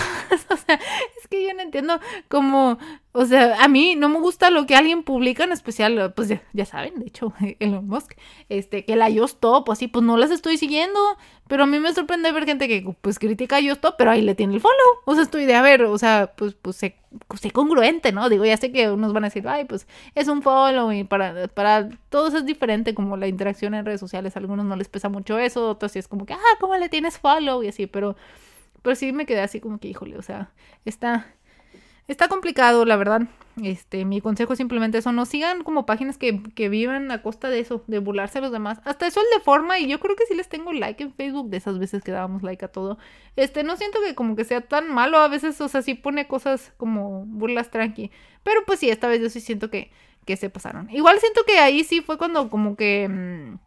o 0.49 0.57
sea, 0.57 0.75
es 0.75 1.27
que 1.29 1.45
yo 1.45 1.53
no 1.53 1.61
entiendo 1.61 1.99
cómo, 2.27 2.77
o 3.19 3.25
sea, 3.25 3.63
a 3.63 3.67
mí 3.67 3.95
no 3.95 4.09
me 4.09 4.19
gusta 4.19 4.51
lo 4.51 4.67
que 4.67 4.75
alguien 4.75 5.01
publica, 5.01 5.43
en 5.43 5.51
especial, 5.51 6.13
pues 6.13 6.31
ya, 6.53 6.65
saben, 6.65 6.99
de 6.99 7.07
hecho, 7.07 7.33
Elon 7.59 7.87
Musk, 7.87 8.13
este, 8.47 8.85
que 8.85 8.95
la 8.95 9.09
Yo 9.09 9.25
Stop, 9.25 9.71
así, 9.71 9.87
pues 9.87 10.05
no 10.05 10.17
las 10.17 10.29
estoy 10.29 10.57
siguiendo, 10.57 10.99
pero 11.47 11.63
a 11.63 11.65
mí 11.65 11.79
me 11.79 11.91
sorprende 11.93 12.31
ver 12.31 12.45
gente 12.45 12.67
que, 12.67 12.95
pues, 13.01 13.17
critica 13.17 13.55
a 13.55 13.59
Yo 13.59 13.73
Stop, 13.73 13.95
pero 13.97 14.11
ahí 14.11 14.21
le 14.21 14.35
tiene 14.35 14.53
el 14.53 14.61
follow, 14.61 15.01
o 15.05 15.15
sea, 15.15 15.23
estoy 15.23 15.45
de, 15.45 15.55
a 15.55 15.63
ver, 15.63 15.83
o 15.85 15.97
sea, 15.97 16.33
pues, 16.37 16.53
pues, 16.53 16.75
sé, 16.75 16.97
sé 17.39 17.51
congruente, 17.51 18.11
¿no? 18.11 18.29
Digo, 18.29 18.45
ya 18.45 18.57
sé 18.57 18.71
que 18.71 18.89
unos 18.91 19.13
van 19.13 19.23
a 19.25 19.27
decir, 19.27 19.47
ay, 19.47 19.65
pues, 19.65 19.87
es 20.15 20.27
un 20.27 20.41
follow 20.41 20.91
y 20.91 21.03
para, 21.03 21.47
para 21.47 21.89
todos 22.09 22.33
es 22.33 22.45
diferente, 22.45 22.93
como 22.93 23.17
la 23.17 23.27
interacción 23.27 23.73
en 23.73 23.85
redes 23.85 23.99
sociales, 23.99 24.35
a 24.35 24.39
algunos 24.39 24.65
no 24.65 24.75
les 24.75 24.89
pesa 24.89 25.09
mucho 25.09 25.37
eso, 25.39 25.69
otros 25.69 25.91
sí 25.91 25.99
es 25.99 26.07
como 26.07 26.25
que, 26.25 26.33
ah, 26.33 26.57
¿cómo 26.59 26.75
le 26.75 26.89
tienes 26.89 27.17
follow? 27.17 27.63
Y 27.63 27.67
así, 27.69 27.87
pero, 27.87 28.15
pero 28.81 28.95
sí 28.95 29.11
me 29.13 29.25
quedé 29.25 29.41
así 29.41 29.59
como 29.59 29.79
que, 29.79 29.87
híjole, 29.87 30.17
o 30.17 30.21
sea, 30.21 30.51
está 30.85 31.27
Está 32.07 32.27
complicado, 32.29 32.85
la 32.85 32.95
verdad. 32.95 33.23
Este, 33.61 34.05
mi 34.05 34.21
consejo 34.21 34.53
es 34.53 34.57
simplemente 34.57 34.99
eso, 34.99 35.11
no 35.11 35.25
sigan 35.25 35.63
como 35.63 35.85
páginas 35.85 36.17
que, 36.17 36.43
que 36.53 36.69
vivan 36.69 37.11
a 37.11 37.21
costa 37.23 37.49
de 37.49 37.59
eso, 37.59 37.83
de 37.87 37.99
burlarse 37.99 38.37
a 38.37 38.41
los 38.41 38.51
demás. 38.51 38.79
Hasta 38.85 39.07
eso 39.07 39.19
el 39.19 39.25
de 39.37 39.43
forma, 39.43 39.79
y 39.79 39.87
yo 39.87 39.99
creo 39.99 40.15
que 40.15 40.25
sí 40.25 40.35
les 40.35 40.47
tengo 40.47 40.71
like 40.73 41.03
en 41.03 41.13
Facebook 41.13 41.49
de 41.49 41.57
esas 41.57 41.79
veces 41.79 42.03
que 42.03 42.11
dábamos 42.11 42.43
like 42.43 42.63
a 42.63 42.67
todo. 42.67 42.97
Este, 43.35 43.63
no 43.63 43.75
siento 43.75 43.99
que 44.05 44.15
como 44.15 44.35
que 44.35 44.45
sea 44.45 44.61
tan 44.61 44.93
malo, 44.93 45.17
a 45.17 45.27
veces, 45.27 45.59
o 45.59 45.67
sea, 45.67 45.81
sí 45.81 45.95
pone 45.95 46.27
cosas 46.27 46.71
como 46.77 47.25
burlas 47.25 47.71
tranqui. 47.71 48.11
Pero 48.43 48.63
pues 48.65 48.79
sí, 48.79 48.89
esta 48.89 49.07
vez 49.07 49.21
yo 49.21 49.29
sí 49.29 49.41
siento 49.41 49.69
que, 49.69 49.91
que 50.25 50.37
se 50.37 50.49
pasaron. 50.49 50.89
Igual 50.91 51.19
siento 51.19 51.43
que 51.45 51.57
ahí 51.57 51.83
sí 51.83 52.01
fue 52.01 52.17
cuando 52.17 52.49
como 52.49 52.75
que... 52.75 53.09
Mm, 53.09 53.59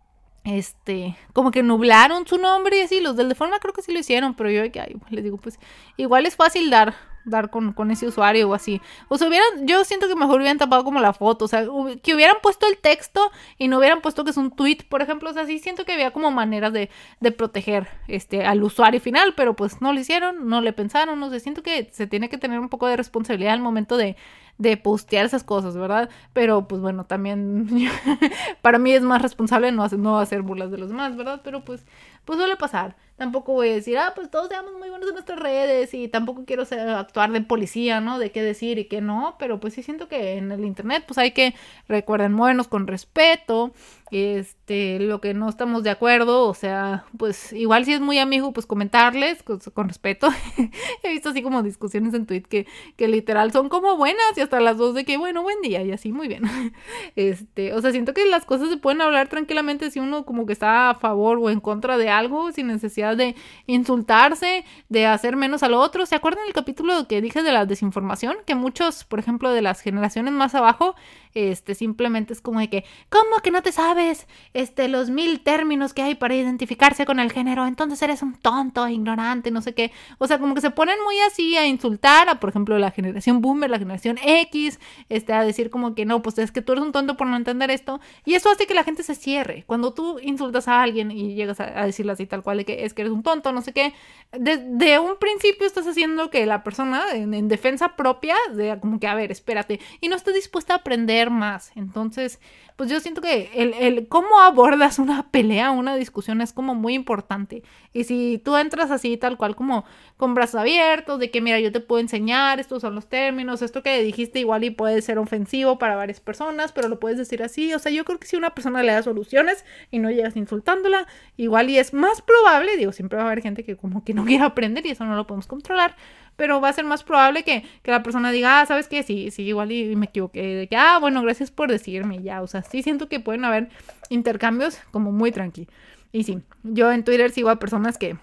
este, 0.45 1.19
como 1.35 1.51
que 1.51 1.63
nublaron 1.63 2.27
su 2.27 2.39
nombre 2.39 2.79
y 2.79 2.83
así, 2.83 3.01
los 3.01 3.15
del 3.15 3.29
de 3.29 3.35
forma 3.35 3.59
creo 3.59 3.75
que 3.75 3.83
sí 3.83 3.93
lo 3.93 3.99
hicieron, 3.99 4.35
pero 4.35 4.51
yo 4.51 4.73
que, 4.73 4.97
les 5.11 5.23
digo, 5.23 5.37
pues 5.37 5.59
igual 5.99 6.25
es 6.25 6.35
fácil 6.37 6.71
dar 6.71 6.95
dar 7.25 7.51
con, 7.51 7.73
con, 7.73 7.91
ese 7.91 8.07
usuario 8.07 8.49
o 8.49 8.55
así. 8.55 8.81
O 9.09 9.19
sea, 9.19 9.29
hubieran, 9.29 9.67
yo 9.67 9.85
siento 9.85 10.09
que 10.09 10.17
mejor 10.17 10.37
hubieran 10.37 10.59
tapado 10.59 10.85
como 10.85 11.01
la 11.01 11.13
foto, 11.13 11.45
o 11.45 11.49
sea, 11.49 11.65
que 12.03 12.15
hubieran 12.15 12.37
puesto 12.43 12.67
el 12.67 12.79
texto 12.79 13.31
y 13.59 13.69
no 13.69 13.79
hubieran 13.79 14.01
puesto 14.01 14.25
que 14.25 14.31
es 14.31 14.37
un 14.37 14.51
tweet, 14.51 14.79
por 14.89 15.03
ejemplo, 15.03 15.31
o 15.31 15.33
sea, 15.33 15.47
sí 15.47 15.59
siento 15.59 15.85
que 15.85 15.93
había 15.93 16.13
como 16.13 16.31
maneras 16.31 16.73
de, 16.73 16.91
de 17.21 17.33
proteger 17.33 17.89
este 18.09 18.45
al 18.45 18.63
usuario 18.63 19.01
final, 19.01 19.35
pero 19.37 19.55
pues 19.55 19.81
no 19.81 19.93
lo 19.93 20.01
hicieron, 20.01 20.49
no 20.49 20.61
le 20.61 20.73
pensaron, 20.73 21.19
no 21.21 21.31
sé, 21.31 21.41
siento 21.41 21.63
que 21.63 21.89
se 21.93 22.07
tiene 22.07 22.29
que 22.29 22.39
tener 22.39 22.59
un 22.59 22.69
poco 22.69 22.87
de 22.87 22.97
responsabilidad 22.97 23.55
al 23.55 23.61
momento 23.61 23.97
de, 23.97 24.17
de 24.61 24.77
postear 24.77 25.25
esas 25.25 25.43
cosas, 25.43 25.75
¿verdad? 25.75 26.11
Pero 26.35 26.69
pues 26.69 26.83
bueno, 26.83 27.05
también 27.05 27.67
para 28.63 28.79
mí 28.79 28.93
es 28.93 29.03
más 29.03 29.23
responsable 29.23 29.73
no 29.73 29.83
hacer, 29.83 29.99
no 29.99 30.19
hacer 30.19 30.43
burlas 30.43 30.71
de 30.71 30.77
los 30.77 30.91
demás, 30.91 31.17
¿verdad? 31.17 31.41
Pero 31.43 31.65
pues, 31.65 31.85
pues 32.27 32.39
suele 32.39 32.57
pasar. 32.57 32.95
Tampoco 33.21 33.53
voy 33.53 33.69
a 33.69 33.75
decir, 33.75 33.99
ah, 33.99 34.15
pues 34.15 34.31
todos 34.31 34.49
seamos 34.49 34.73
muy 34.79 34.89
buenos 34.89 35.07
en 35.07 35.13
nuestras 35.13 35.39
redes 35.39 35.93
y 35.93 36.09
tampoco 36.09 36.47
quiero 36.47 36.65
ser, 36.65 36.89
actuar 36.89 37.31
de 37.31 37.43
policía, 37.43 38.01
¿no? 38.01 38.19
De 38.19 38.33
qué 38.33 38.43
decir 38.43 38.79
y 38.79 38.87
qué 38.87 39.03
no, 39.03 39.37
pero 39.39 39.61
pues 39.61 39.75
sí 39.75 39.83
siento 39.83 40.09
que 40.09 40.39
en 40.39 40.51
el 40.51 40.65
internet 40.65 41.05
pues 41.07 41.19
hay 41.19 41.33
que, 41.33 41.55
recuerden, 41.87 42.33
movernos 42.33 42.67
con 42.67 42.87
respeto, 42.87 43.75
este, 44.11 44.99
lo 44.99 45.21
que 45.21 45.35
no 45.35 45.49
estamos 45.49 45.83
de 45.83 45.91
acuerdo, 45.91 46.49
o 46.49 46.55
sea, 46.55 47.05
pues 47.17 47.53
igual 47.53 47.85
si 47.85 47.93
es 47.93 48.01
muy 48.01 48.19
amigo, 48.19 48.53
pues 48.53 48.67
comentarles 48.67 49.43
con, 49.43 49.89
respeto. 49.89 50.29
He 51.03 51.11
visto 51.11 51.29
así 51.29 51.43
como 51.43 51.63
discusiones 51.63 52.15
en 52.15 52.27
Twitter 52.27 52.49
que, 52.49 52.67
que 52.97 53.07
literal 53.07 53.53
son 53.53 53.69
como 53.69 53.97
buenas 53.97 54.37
y 54.37 54.41
hasta 54.41 54.61
las 54.61 54.79
dos 54.79 54.95
de 54.95 55.05
que, 55.05 55.17
bueno, 55.17 55.43
buen 55.43 55.61
día 55.61 55.83
y 55.83 55.93
así, 55.93 56.11
muy 56.11 56.27
bien. 56.27 56.43
Este, 57.17 57.75
o 57.75 57.81
sea, 57.81 57.91
siento 57.91 58.15
que 58.15 58.25
las 58.25 58.45
cosas 58.45 58.69
se 58.69 58.77
pueden 58.77 59.01
hablar 59.01 59.29
tranquilamente 59.29 59.91
si 59.91 60.01
uno 60.01 60.25
como 60.25 60.47
que 60.47 60.53
está 60.53 60.91
a 60.91 60.95
favor 60.95 61.39
o 61.39 61.51
en 61.51 61.61
contra 61.61 61.99
de 61.99 62.09
algo 62.09 62.51
sin 62.53 62.69
necesidad 62.69 63.10
de 63.17 63.35
insultarse, 63.67 64.65
de 64.89 65.07
hacer 65.07 65.37
menos 65.37 65.63
al 65.63 65.75
otro. 65.75 66.07
¿Se 66.07 66.15
acuerdan 66.15 66.45
el 66.47 66.53
capítulo 66.53 67.07
que 67.09 67.21
dije 67.21 67.43
de 67.43 67.53
la 67.53 67.67
desinformación? 67.67 68.37
Que 68.47 68.55
muchos, 68.55 69.05
por 69.05 69.19
ejemplo, 69.19 69.51
de 69.51 69.63
las 69.63 69.81
generaciones 69.81 70.33
más 70.33 70.55
abajo, 70.55 70.95
este, 71.35 71.75
simplemente 71.75 72.33
es 72.33 72.41
como 72.41 72.61
de 72.61 72.69
que, 72.69 72.85
¿cómo 73.09 73.41
que 73.43 73.51
no 73.51 73.63
te 73.63 73.73
sabes 73.73 74.27
este, 74.53 74.89
los 74.89 75.11
mil 75.11 75.41
términos 75.41 75.95
que 75.95 76.03
hay 76.03 76.15
para 76.15 76.35
identificarse 76.35 77.07
con 77.07 77.21
el 77.21 77.33
género? 77.33 77.67
Entonces 77.67 78.01
eres 78.03 78.23
un 78.23 78.35
tonto, 78.35 78.89
ignorante, 78.89 79.51
no 79.51 79.63
sé 79.63 79.75
qué. 79.75 79.93
O 80.19 80.27
sea, 80.27 80.39
como 80.39 80.55
que 80.55 80.61
se 80.61 80.71
ponen 80.71 80.97
muy 81.05 81.19
así 81.21 81.57
a 81.57 81.67
insultar 81.67 82.29
a, 82.29 82.41
por 82.41 82.51
ejemplo, 82.51 82.79
la 82.79 82.91
generación 82.91 83.41
boomer, 83.41 83.71
la 83.71 83.79
generación 83.79 84.19
X, 84.23 84.81
este, 85.09 85.33
a 85.33 85.45
decir 85.45 85.71
como 85.71 85.95
que 85.95 86.05
no, 86.05 86.23
pues 86.23 86.39
es 86.39 86.53
que 86.53 86.63
tú 86.63 86.73
eres 86.73 86.85
un 86.85 86.93
tonto 86.93 87.17
por 87.17 87.27
no 87.27 87.37
entender 87.37 87.71
esto. 87.71 88.01
Y 88.25 88.35
eso 88.35 88.51
hace 88.51 88.67
que 88.67 88.75
la 88.75 88.85
gente 88.85 89.03
se 89.03 89.15
cierre. 89.15 89.65
Cuando 89.67 89.93
tú 89.93 90.19
insultas 90.21 90.69
a 90.69 90.83
alguien 90.83 91.11
y 91.11 91.35
llegas 91.35 91.61
a, 91.61 91.87
decirle 91.87 92.13
así 92.13 92.27
tal 92.27 92.43
cual 92.43 92.59
de 92.59 92.65
que 92.65 92.85
es 92.85 92.95
que 92.95 93.03
eres 93.03 93.13
un 93.13 93.23
tonto, 93.23 93.53
no 93.53 93.63
sé 93.63 93.73
qué, 93.73 93.95
de, 94.33 94.99
un 94.99 95.17
principio 95.19 95.67
estás 95.67 95.87
haciendo 95.87 96.31
que 96.31 96.45
la 96.47 96.63
persona 96.65 97.05
en, 97.13 97.33
en 97.35 97.49
defensa 97.49 97.97
propia, 97.97 98.37
de 98.53 98.79
como 98.81 98.99
que, 98.99 99.07
a 99.07 99.15
ver, 99.15 99.31
espérate, 99.31 99.81
y 100.01 100.09
no 100.09 100.17
está 100.17 100.33
dispuesta 100.33 100.75
a 100.75 100.77
aprender 100.79 101.20
más. 101.29 101.73
Entonces, 101.75 102.41
pues 102.81 102.89
yo 102.89 102.99
siento 102.99 103.21
que 103.21 103.51
el, 103.55 103.75
el 103.75 104.09
cómo 104.09 104.41
abordas 104.41 104.99
una 104.99 105.29
pelea, 105.31 105.71
una 105.71 105.97
discusión 105.97 106.41
es 106.41 106.55
como 106.55 106.75
muy 106.75 106.95
importante. 106.95 107.63
Y 107.93 108.05
si 108.05 108.41
tú 108.43 108.57
entras 108.57 108.91
así, 108.91 109.19
tal 109.19 109.37
cual, 109.37 109.55
como 109.55 109.85
con 110.17 110.33
brazos 110.33 110.63
abiertos, 110.63 111.21
de 111.21 111.31
que 111.31 111.43
mira, 111.43 111.61
yo 111.61 111.73
te 111.73 111.81
puedo 111.81 112.01
enseñar, 112.01 112.59
estos 112.59 112.81
son 112.81 112.95
los 112.95 113.07
términos, 113.07 113.61
esto 113.61 113.83
que 113.83 114.03
dijiste 114.03 114.39
igual 114.39 114.65
y 114.65 114.71
puede 114.71 115.03
ser 115.03 115.19
ofensivo 115.19 115.79
para 115.79 115.95
varias 115.95 116.21
personas, 116.21 116.73
pero 116.73 116.89
lo 116.89 116.99
puedes 116.99 117.19
decir 117.19 117.43
así. 117.43 117.75
O 117.75 117.79
sea, 117.79 117.93
yo 117.93 118.07
creo 118.07 118.19
que 118.19 118.27
si 118.27 118.37
una 118.37 118.55
persona 118.55 118.83
le 118.83 118.93
da 118.93 119.03
soluciones 119.03 119.67
y 119.91 119.99
no 119.99 120.11
llegas 120.11 120.35
insultándola, 120.37 121.07
igual 121.37 121.69
y 121.69 121.77
es 121.77 121.93
más 121.93 122.23
probable, 122.23 122.79
digo, 122.79 122.93
siempre 122.93 123.19
va 123.19 123.25
a 123.25 123.27
haber 123.27 123.43
gente 123.43 123.63
que 123.63 123.77
como 123.77 124.05
que 124.05 124.15
no 124.15 124.25
quiere 124.27 124.45
aprender 124.45 124.87
y 124.87 124.91
eso 124.93 125.05
no 125.05 125.17
lo 125.17 125.27
podemos 125.27 125.47
controlar, 125.47 125.97
pero 126.41 126.59
va 126.59 126.71
a 126.71 126.73
ser 126.73 126.87
más 126.87 127.03
probable 127.03 127.43
que, 127.43 127.67
que 127.83 127.91
la 127.91 128.03
persona 128.03 128.33
diga, 128.33 128.63
ah, 128.63 128.65
¿sabes 128.65 128.89
qué? 128.89 129.03
Sí, 129.03 129.31
sí, 129.31 129.43
igual 129.43 129.73
y 129.73 129.95
me 129.95 130.07
equivoqué, 130.07 130.41
de 130.41 130.69
que, 130.69 130.75
ah, 130.75 130.97
bueno, 130.99 131.21
gracias 131.21 131.51
por 131.51 131.71
decirme, 131.71 132.23
ya, 132.23 132.41
o 132.41 132.47
sea, 132.47 132.63
sí 132.63 132.83
siento 132.83 133.11
que 133.11 133.21
pueden 133.21 133.45
haber 133.45 133.69
intercambios 134.09 134.79
como 134.91 135.13
muy 135.13 135.33
tranqui. 135.33 135.69
Y 136.13 136.25
sí, 136.25 136.41
yo 136.63 136.91
en 136.93 137.05
Twitter 137.05 137.31
sigo 137.31 137.51
a 137.51 137.57
personas 137.57 137.99
que 137.99 138.17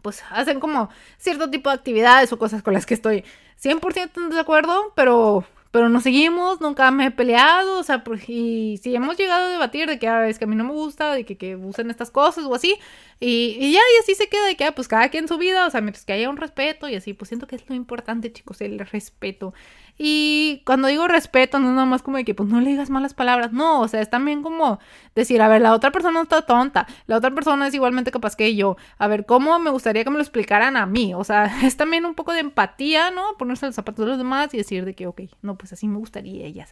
pues 0.00 0.22
hacen 0.30 0.60
como 0.60 0.90
cierto 1.18 1.50
tipo 1.50 1.70
de 1.70 1.74
actividades 1.74 2.32
o 2.32 2.38
cosas 2.38 2.62
con 2.62 2.72
las 2.72 2.86
que 2.86 2.94
estoy 2.94 3.24
100% 3.60 4.28
de 4.28 4.38
acuerdo, 4.38 4.92
pero 4.94 5.44
pero 5.74 5.88
nos 5.88 6.04
seguimos, 6.04 6.60
nunca 6.60 6.88
me 6.92 7.06
he 7.06 7.10
peleado, 7.10 7.80
o 7.80 7.82
sea, 7.82 8.04
y 8.28 8.78
si 8.80 8.94
hemos 8.94 9.16
llegado 9.16 9.46
a 9.46 9.48
debatir 9.48 9.88
de 9.88 9.98
que 9.98 10.06
ah, 10.06 10.28
es 10.28 10.38
que 10.38 10.44
a 10.44 10.46
mí 10.46 10.54
no 10.54 10.62
me 10.62 10.70
gusta, 10.70 11.12
de 11.12 11.24
que, 11.24 11.36
que 11.36 11.56
usen 11.56 11.90
estas 11.90 12.12
cosas 12.12 12.44
o 12.44 12.54
así, 12.54 12.76
y, 13.18 13.56
y, 13.58 13.72
ya, 13.72 13.80
y 13.80 14.00
así 14.00 14.14
se 14.14 14.28
queda 14.28 14.46
de 14.46 14.54
que, 14.56 14.66
ah, 14.66 14.72
pues 14.72 14.86
cada 14.86 15.08
quien 15.08 15.26
su 15.26 15.36
vida, 15.36 15.66
o 15.66 15.70
sea, 15.70 15.80
mientras 15.80 16.04
que 16.04 16.12
haya 16.12 16.30
un 16.30 16.36
respeto 16.36 16.88
y 16.88 16.94
así, 16.94 17.12
pues 17.12 17.26
siento 17.26 17.48
que 17.48 17.56
es 17.56 17.68
lo 17.68 17.74
importante, 17.74 18.32
chicos, 18.32 18.60
el 18.60 18.78
respeto. 18.78 19.52
Y 19.96 20.62
cuando 20.66 20.88
digo 20.88 21.06
respeto, 21.06 21.60
no 21.60 21.68
es 21.68 21.74
nada 21.74 21.86
más 21.86 22.02
como 22.02 22.16
de 22.16 22.24
que 22.24 22.34
pues 22.34 22.48
no 22.48 22.60
le 22.60 22.70
digas 22.70 22.90
malas 22.90 23.14
palabras, 23.14 23.52
no, 23.52 23.80
o 23.80 23.86
sea, 23.86 24.00
es 24.00 24.10
también 24.10 24.42
como 24.42 24.80
decir, 25.14 25.40
a 25.40 25.46
ver, 25.46 25.62
la 25.62 25.72
otra 25.72 25.92
persona 25.92 26.14
no 26.14 26.22
está 26.22 26.42
tonta, 26.42 26.88
la 27.06 27.16
otra 27.16 27.30
persona 27.30 27.68
es 27.68 27.74
igualmente 27.74 28.10
capaz 28.10 28.34
que 28.34 28.56
yo, 28.56 28.76
a 28.98 29.06
ver, 29.06 29.24
¿cómo 29.24 29.56
me 29.60 29.70
gustaría 29.70 30.02
que 30.02 30.10
me 30.10 30.16
lo 30.16 30.22
explicaran 30.22 30.76
a 30.76 30.86
mí? 30.86 31.14
O 31.14 31.22
sea, 31.22 31.44
es 31.62 31.76
también 31.76 32.06
un 32.06 32.14
poco 32.14 32.32
de 32.32 32.40
empatía, 32.40 33.12
¿no? 33.12 33.22
Ponerse 33.38 33.66
los 33.66 33.74
zapatos 33.76 34.04
de 34.04 34.10
los 34.10 34.18
demás 34.18 34.52
y 34.52 34.56
decir 34.56 34.84
de 34.84 34.94
que, 34.94 35.06
ok, 35.06 35.22
no, 35.42 35.56
pues 35.56 35.72
así 35.72 35.86
me 35.86 35.98
gustaría 35.98 36.48
y 36.48 36.52
ya. 36.54 36.66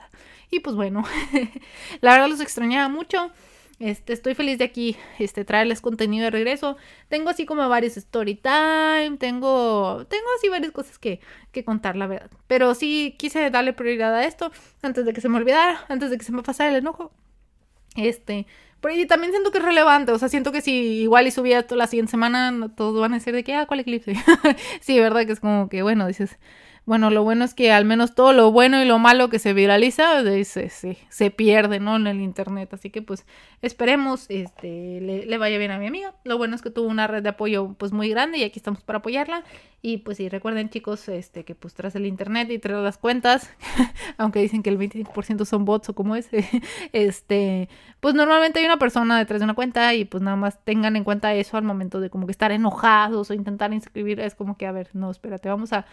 Y 0.51 0.61
pues 0.61 0.75
bueno, 0.75 1.05
la 2.01 2.13
verdad 2.13 2.29
los 2.29 2.41
extrañaba 2.41 2.89
mucho. 2.89 3.31
Este, 3.79 4.13
estoy 4.13 4.35
feliz 4.35 4.59
de 4.59 4.65
aquí, 4.65 4.97
este, 5.19 5.45
traerles 5.45 5.81
contenido 5.81 6.25
de 6.25 6.31
regreso. 6.31 6.77
Tengo 7.09 7.31
así 7.31 7.47
como 7.47 7.69
varios 7.69 7.97
story 7.97 8.37
time, 8.37 9.17
tengo, 9.19 10.07
tengo 10.09 10.27
así 10.39 10.49
varias 10.49 10.73
cosas 10.73 10.99
que, 10.99 11.21
que 11.51 11.65
contar, 11.65 11.97
la 11.97 12.07
verdad. 12.07 12.31
Pero 12.47 12.75
sí 12.75 13.17
quise 13.19 13.51
darle 13.51 13.73
prioridad 13.73 14.15
a 14.15 14.25
esto 14.25 14.53
antes 14.83 15.05
de 15.05 15.13
que 15.13 15.21
se 15.21 15.29
me 15.29 15.39
olvidara, 15.39 15.85
antes 15.89 16.11
de 16.11 16.19
que 16.19 16.25
se 16.25 16.33
me 16.33 16.43
pasara 16.43 16.71
el 16.71 16.77
enojo. 16.77 17.13
Este, 17.97 18.47
pero 18.83 18.95
y 18.95 19.07
también 19.07 19.33
siento 19.33 19.53
que 19.53 19.59
es 19.59 19.65
relevante, 19.65 20.11
o 20.13 20.19
sea, 20.19 20.29
siento 20.29 20.51
que 20.51 20.61
si 20.61 20.73
igual 21.03 21.27
y 21.27 21.31
subía 21.31 21.65
la 21.71 21.87
siguiente 21.87 22.11
semana, 22.11 22.69
todos 22.75 23.01
van 23.01 23.13
a 23.13 23.19
decir 23.19 23.33
de 23.33 23.45
que, 23.45 23.55
ah, 23.55 23.67
¿cuál 23.67 23.81
eclipse? 23.81 24.15
sí, 24.81 24.99
verdad 24.99 25.25
que 25.25 25.33
es 25.33 25.41
como 25.41 25.69
que, 25.69 25.83
bueno, 25.83 26.07
dices, 26.07 26.39
bueno, 26.85 27.11
lo 27.11 27.23
bueno 27.23 27.45
es 27.45 27.55
que 27.55 27.71
al 27.71 27.85
menos 27.85 28.15
todo 28.15 28.33
lo 28.33 28.51
bueno 28.51 28.83
y 28.83 28.85
lo 28.85 28.99
malo 28.99 29.29
que 29.29 29.39
se 29.39 29.53
viraliza 29.53 30.23
se, 30.23 30.69
se, 30.69 30.99
se 31.09 31.31
pierde, 31.31 31.79
¿no? 31.79 31.95
En 31.95 32.09
el 32.09 32.21
internet. 32.21 32.75
Así 32.75 32.91
que 32.91 33.03
pues 33.03 33.25
esperemos 33.61 34.27
este, 34.29 35.01
le, 35.01 35.39
vaya 35.39 35.59
bien 35.59 35.71
a 35.71 35.79
mi 35.79 35.87
amiga. 35.87 36.17
Lo 36.25 36.39
bueno 36.39 36.57
es 36.57 36.63
que 36.63 36.71
tuvo 36.71 36.89
una 36.89 37.07
red 37.07 37.23
de 37.23 37.29
apoyo 37.29 37.75
pues 37.79 37.93
muy 37.93 38.09
grande 38.09 38.39
y 38.39 38.43
aquí 38.43 38.59
estamos 38.59 38.83
para 38.83 38.99
apoyarla. 38.99 39.45
Y 39.81 39.99
pues 39.99 40.17
sí, 40.17 40.29
recuerden 40.29 40.71
chicos 40.71 41.09
este, 41.09 41.45
que 41.45 41.55
pues 41.55 41.75
tras 41.75 41.95
el 41.95 42.05
internet 42.05 42.51
y 42.51 42.59
tras 42.59 42.83
las 42.83 42.99
cuentas, 42.99 43.49
aunque 44.19 44.41
dicen 44.41 44.65
que 44.65 44.71
el 44.71 44.79
25% 44.79 45.45
son 45.45 45.65
bots 45.65 45.91
o 45.91 45.95
como 45.95 46.17
es, 46.17 46.29
este, 46.93 47.69
pues 48.03 48.17
normalmente 48.17 48.59
hay 48.59 48.67
una 48.67 48.81
persona 48.81 49.17
detrás 49.17 49.39
de 49.39 49.45
una 49.45 49.55
cuenta 49.55 49.95
y 49.95 50.05
pues 50.05 50.25
nada 50.25 50.37
más 50.37 50.59
tengan 50.65 50.97
en 50.97 51.05
cuenta 51.05 51.33
eso 51.35 51.57
al 51.57 51.63
momento 51.63 52.01
de 52.01 52.11
como 52.11 52.27
que 52.27 52.33
estar 52.33 52.51
enojados 52.51 53.31
o 53.31 53.33
intentar 53.33 53.73
inscribir. 53.73 54.19
Es 54.19 54.35
como 54.35 54.59
que, 54.59 54.67
a 54.67 54.73
ver, 54.73 54.91
no, 54.93 55.09
espérate, 55.09 55.49
vamos 55.49 55.73
a 55.73 55.87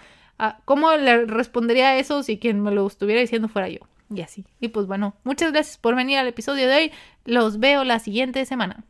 ¿Cómo 0.65 0.91
le 0.93 1.25
respondería 1.25 1.89
a 1.89 1.97
eso 1.97 2.23
si 2.23 2.39
quien 2.39 2.61
me 2.61 2.71
lo 2.71 2.87
estuviera 2.87 3.21
diciendo 3.21 3.47
fuera 3.47 3.67
yo? 3.69 3.79
Y 4.09 4.21
así. 4.21 4.43
Y 4.59 4.69
pues 4.69 4.87
bueno, 4.87 5.13
muchas 5.23 5.51
gracias 5.51 5.77
por 5.77 5.95
venir 5.95 6.17
al 6.17 6.27
episodio 6.27 6.67
de 6.67 6.75
hoy. 6.75 6.91
Los 7.25 7.59
veo 7.59 7.83
la 7.83 7.99
siguiente 7.99 8.43
semana. 8.45 8.83